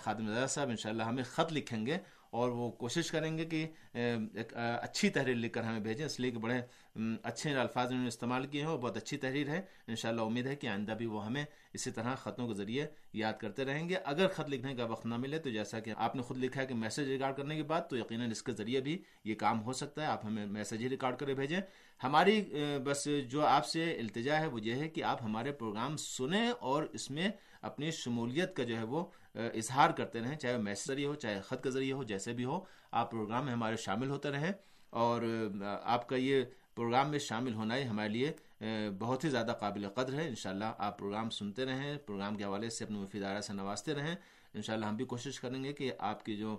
خادم 0.03 0.29
رضا 0.29 0.47
صاحب 0.47 0.69
انشاءاللہ 0.69 1.03
ہمیں 1.03 1.23
خط 1.23 1.53
لکھیں 1.53 1.85
گے 1.85 1.97
اور 2.33 2.49
وہ 2.49 2.69
کوشش 2.71 3.11
کریں 3.11 3.37
گے 3.37 3.45
کہ 3.45 3.65
ایک 3.93 4.53
اچھی 4.55 5.09
تحریر 5.09 5.35
لکھ 5.35 5.53
کر 5.53 5.63
ہمیں 5.63 5.79
بھیجیں، 5.79 6.05
اس 6.05 6.19
لیے 6.19 6.31
کہ 6.31 6.39
بڑے 6.39 6.61
اچھے 7.23 7.53
الفاظ 7.55 7.87
انہوں 7.87 8.01
نے 8.01 8.07
استعمال 8.07 8.45
کیے 8.47 8.61
ہیں 8.61 8.69
اور 8.69 8.79
بہت 8.79 8.97
اچھی 8.97 9.17
تحریر 9.17 9.47
ہے۔ 9.49 9.61
انشاءاللہ 9.87 10.21
امید 10.21 10.47
ہے 10.47 10.55
کہ 10.55 10.67
آئندہ 10.67 10.91
بھی 10.91 11.05
وہ 11.05 11.25
ہمیں 11.25 11.43
اسی 11.73 11.91
طرح 11.91 12.15
خطوں 12.15 12.47
کے 12.47 12.53
ذریعے 12.53 12.85
یاد 13.13 13.33
کرتے 13.39 13.65
رہیں 13.65 13.87
گے۔ 13.89 13.95
اگر 14.05 14.27
خط 14.27 14.49
لکھنے 14.49 14.75
کا 14.75 14.85
وقت 14.85 15.05
نہ 15.05 15.17
ملے 15.17 15.39
تو 15.39 15.49
جیسا 15.49 15.79
کہ 15.79 15.93
آپ 15.97 16.15
نے 16.15 16.21
خود 16.21 16.37
لکھا 16.37 16.61
ہے 16.61 16.67
کہ 16.67 16.75
میسج 16.75 17.09
ریکارڈ 17.09 17.35
کرنے 17.37 17.55
کے 17.55 17.63
بعد 17.63 17.81
تو 17.89 17.97
یقیناً 17.97 18.31
اس 18.31 18.43
کے 18.43 18.51
ذریعے 18.51 18.81
بھی 18.81 19.01
یہ 19.23 19.35
کام 19.35 19.61
ہو 19.63 19.73
سکتا 19.73 20.01
ہے۔ 20.01 20.07
آپ 20.07 20.25
ہمیں 20.25 20.45
میسج 20.45 20.83
ہی 20.83 20.89
ریکارڈ 20.89 21.17
کرے 21.17 21.33
بھیجیں۔ 21.33 21.59
ہماری 22.03 22.41
بس 22.83 23.07
جو 23.29 23.45
آپ 23.45 23.65
سے 23.67 23.83
التجا 23.99 24.39
ہے 24.39 24.47
وہ 24.47 24.61
یہ 24.61 24.73
ہے 24.73 24.89
کہ 24.89 25.03
آپ 25.03 25.23
ہمارے 25.23 25.51
پروگرام 25.51 25.97
سنیں 25.97 26.49
اور 26.49 26.83
اس 26.93 27.09
میں 27.11 27.29
اپنی 27.61 27.91
شمولیت 27.91 28.55
کا 28.55 28.63
جو 28.63 28.77
ہے 28.77 28.83
وہ 28.83 29.05
اظہار 29.35 29.89
کرتے 29.89 30.19
رہیں، 30.19 30.35
چاہے 30.37 30.57
میسج 30.57 30.87
ذریعے 30.87 31.07
ہو، 31.07 31.15
چاہے 31.15 31.41
خط 31.41 31.63
کے 31.63 31.71
ذریعے 31.71 31.93
ہو، 31.93 32.03
جیسے 32.03 32.33
بھی 32.33 32.45
ہو۔ 32.45 32.59
آپ 32.91 33.11
پروگرام 33.11 33.45
میں 33.45 33.53
ہمارے 33.53 33.75
شامل 33.75 34.09
ہوتے 34.09 34.29
رہیں 34.29 34.51
اور 34.89 35.21
آپ 35.83 36.07
کا 36.09 36.15
یہ 36.15 36.43
پروگرام 36.75 37.09
میں 37.11 37.19
شامل 37.19 37.53
ہونا 37.53 37.75
ہی 37.75 37.87
ہمارے 37.87 38.09
لیے 38.09 38.31
بہت 38.99 39.23
ہی 39.23 39.29
زیادہ 39.29 39.53
قابل 39.59 39.87
قدر 39.89 40.13
ہے۔ 40.13 40.27
انشاءاللہ 40.27 40.71
آپ 40.77 40.97
پروگرام 40.99 41.29
سنتے 41.29 41.65
رہیں 41.65 41.97
پروگرام 41.97 42.35
کے 42.35 42.43
حوالے 42.43 42.69
سے 42.69 42.83
اپنے 42.85 42.97
مفیدارہ 42.97 43.41
سے 43.41 43.53
نوازتے 43.53 43.93
رہیں۔ 43.93 44.15
انشاءاللہ 44.53 44.85
ہم 44.85 44.95
بھی 44.95 45.05
کوشش 45.05 45.39
کریں 45.39 45.63
گے 45.63 45.73
کہ 45.73 45.91
آپ 45.99 46.25
کی 46.25 46.35
جو 46.37 46.57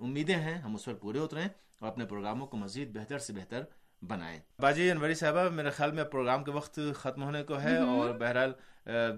امیدیں 0.00 0.36
ہیں 0.36 0.54
ہم 0.54 0.74
اس 0.74 0.84
پر 0.84 0.94
پورے 0.94 1.18
اتریں 1.18 1.48
اور 1.80 1.88
اپنے 1.88 2.06
پروگراموں 2.06 2.46
کو 2.46 2.56
مزید 2.56 2.96
بہتر 2.96 3.18
سے 3.18 3.32
بہتر 3.32 3.62
بنائیں۔ 4.02 4.38
باجی 4.58 4.90
انوری 4.90 5.14
صاحبہ 5.14 5.48
میرے 5.48 5.70
خیال 5.70 5.92
میں 5.92 6.04
پروگرام 6.04 6.44
کے 6.44 6.50
وقت 6.50 6.78
ختم 6.94 7.22
ہونے 7.22 7.42
کو 7.42 7.60
ہے 7.60 7.76
اور 7.76 8.10
بہرحال 8.10 8.52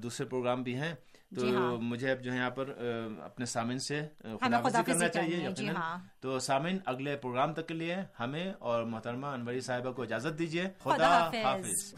دوسرے 0.02 0.26
پروگرام 0.26 0.62
بھی 0.62 0.74
ہیں۔ 0.76 0.94
تو 1.32 1.40
جی 1.40 1.54
ہاں۔ 1.54 1.76
مجھے 1.80 2.10
اب 2.10 2.22
جو 2.22 2.32
ہے 2.32 2.36
یہاں 2.36 2.50
پر 2.50 2.68
اپنے 3.24 3.46
سامن 3.46 3.78
سے 3.78 4.00
کرنا 4.40 5.08
چاہیے 5.08 5.50
جی 5.56 5.68
ہاں۔ 5.68 5.98
تو 6.20 6.38
سامن 6.38 6.78
اگلے 6.84 7.16
پروگرام 7.16 7.52
تک 7.54 7.68
کے 7.68 7.74
لیے 7.74 7.96
ہمیں 8.20 8.52
اور 8.60 8.84
محترمہ 8.84 9.26
انوری 9.26 9.60
صاحبہ 9.60 9.92
کو 9.92 10.02
اجازت 10.02 10.38
دیجیے 10.38 10.68
خدا 10.78 11.12
حافظ 11.34 11.94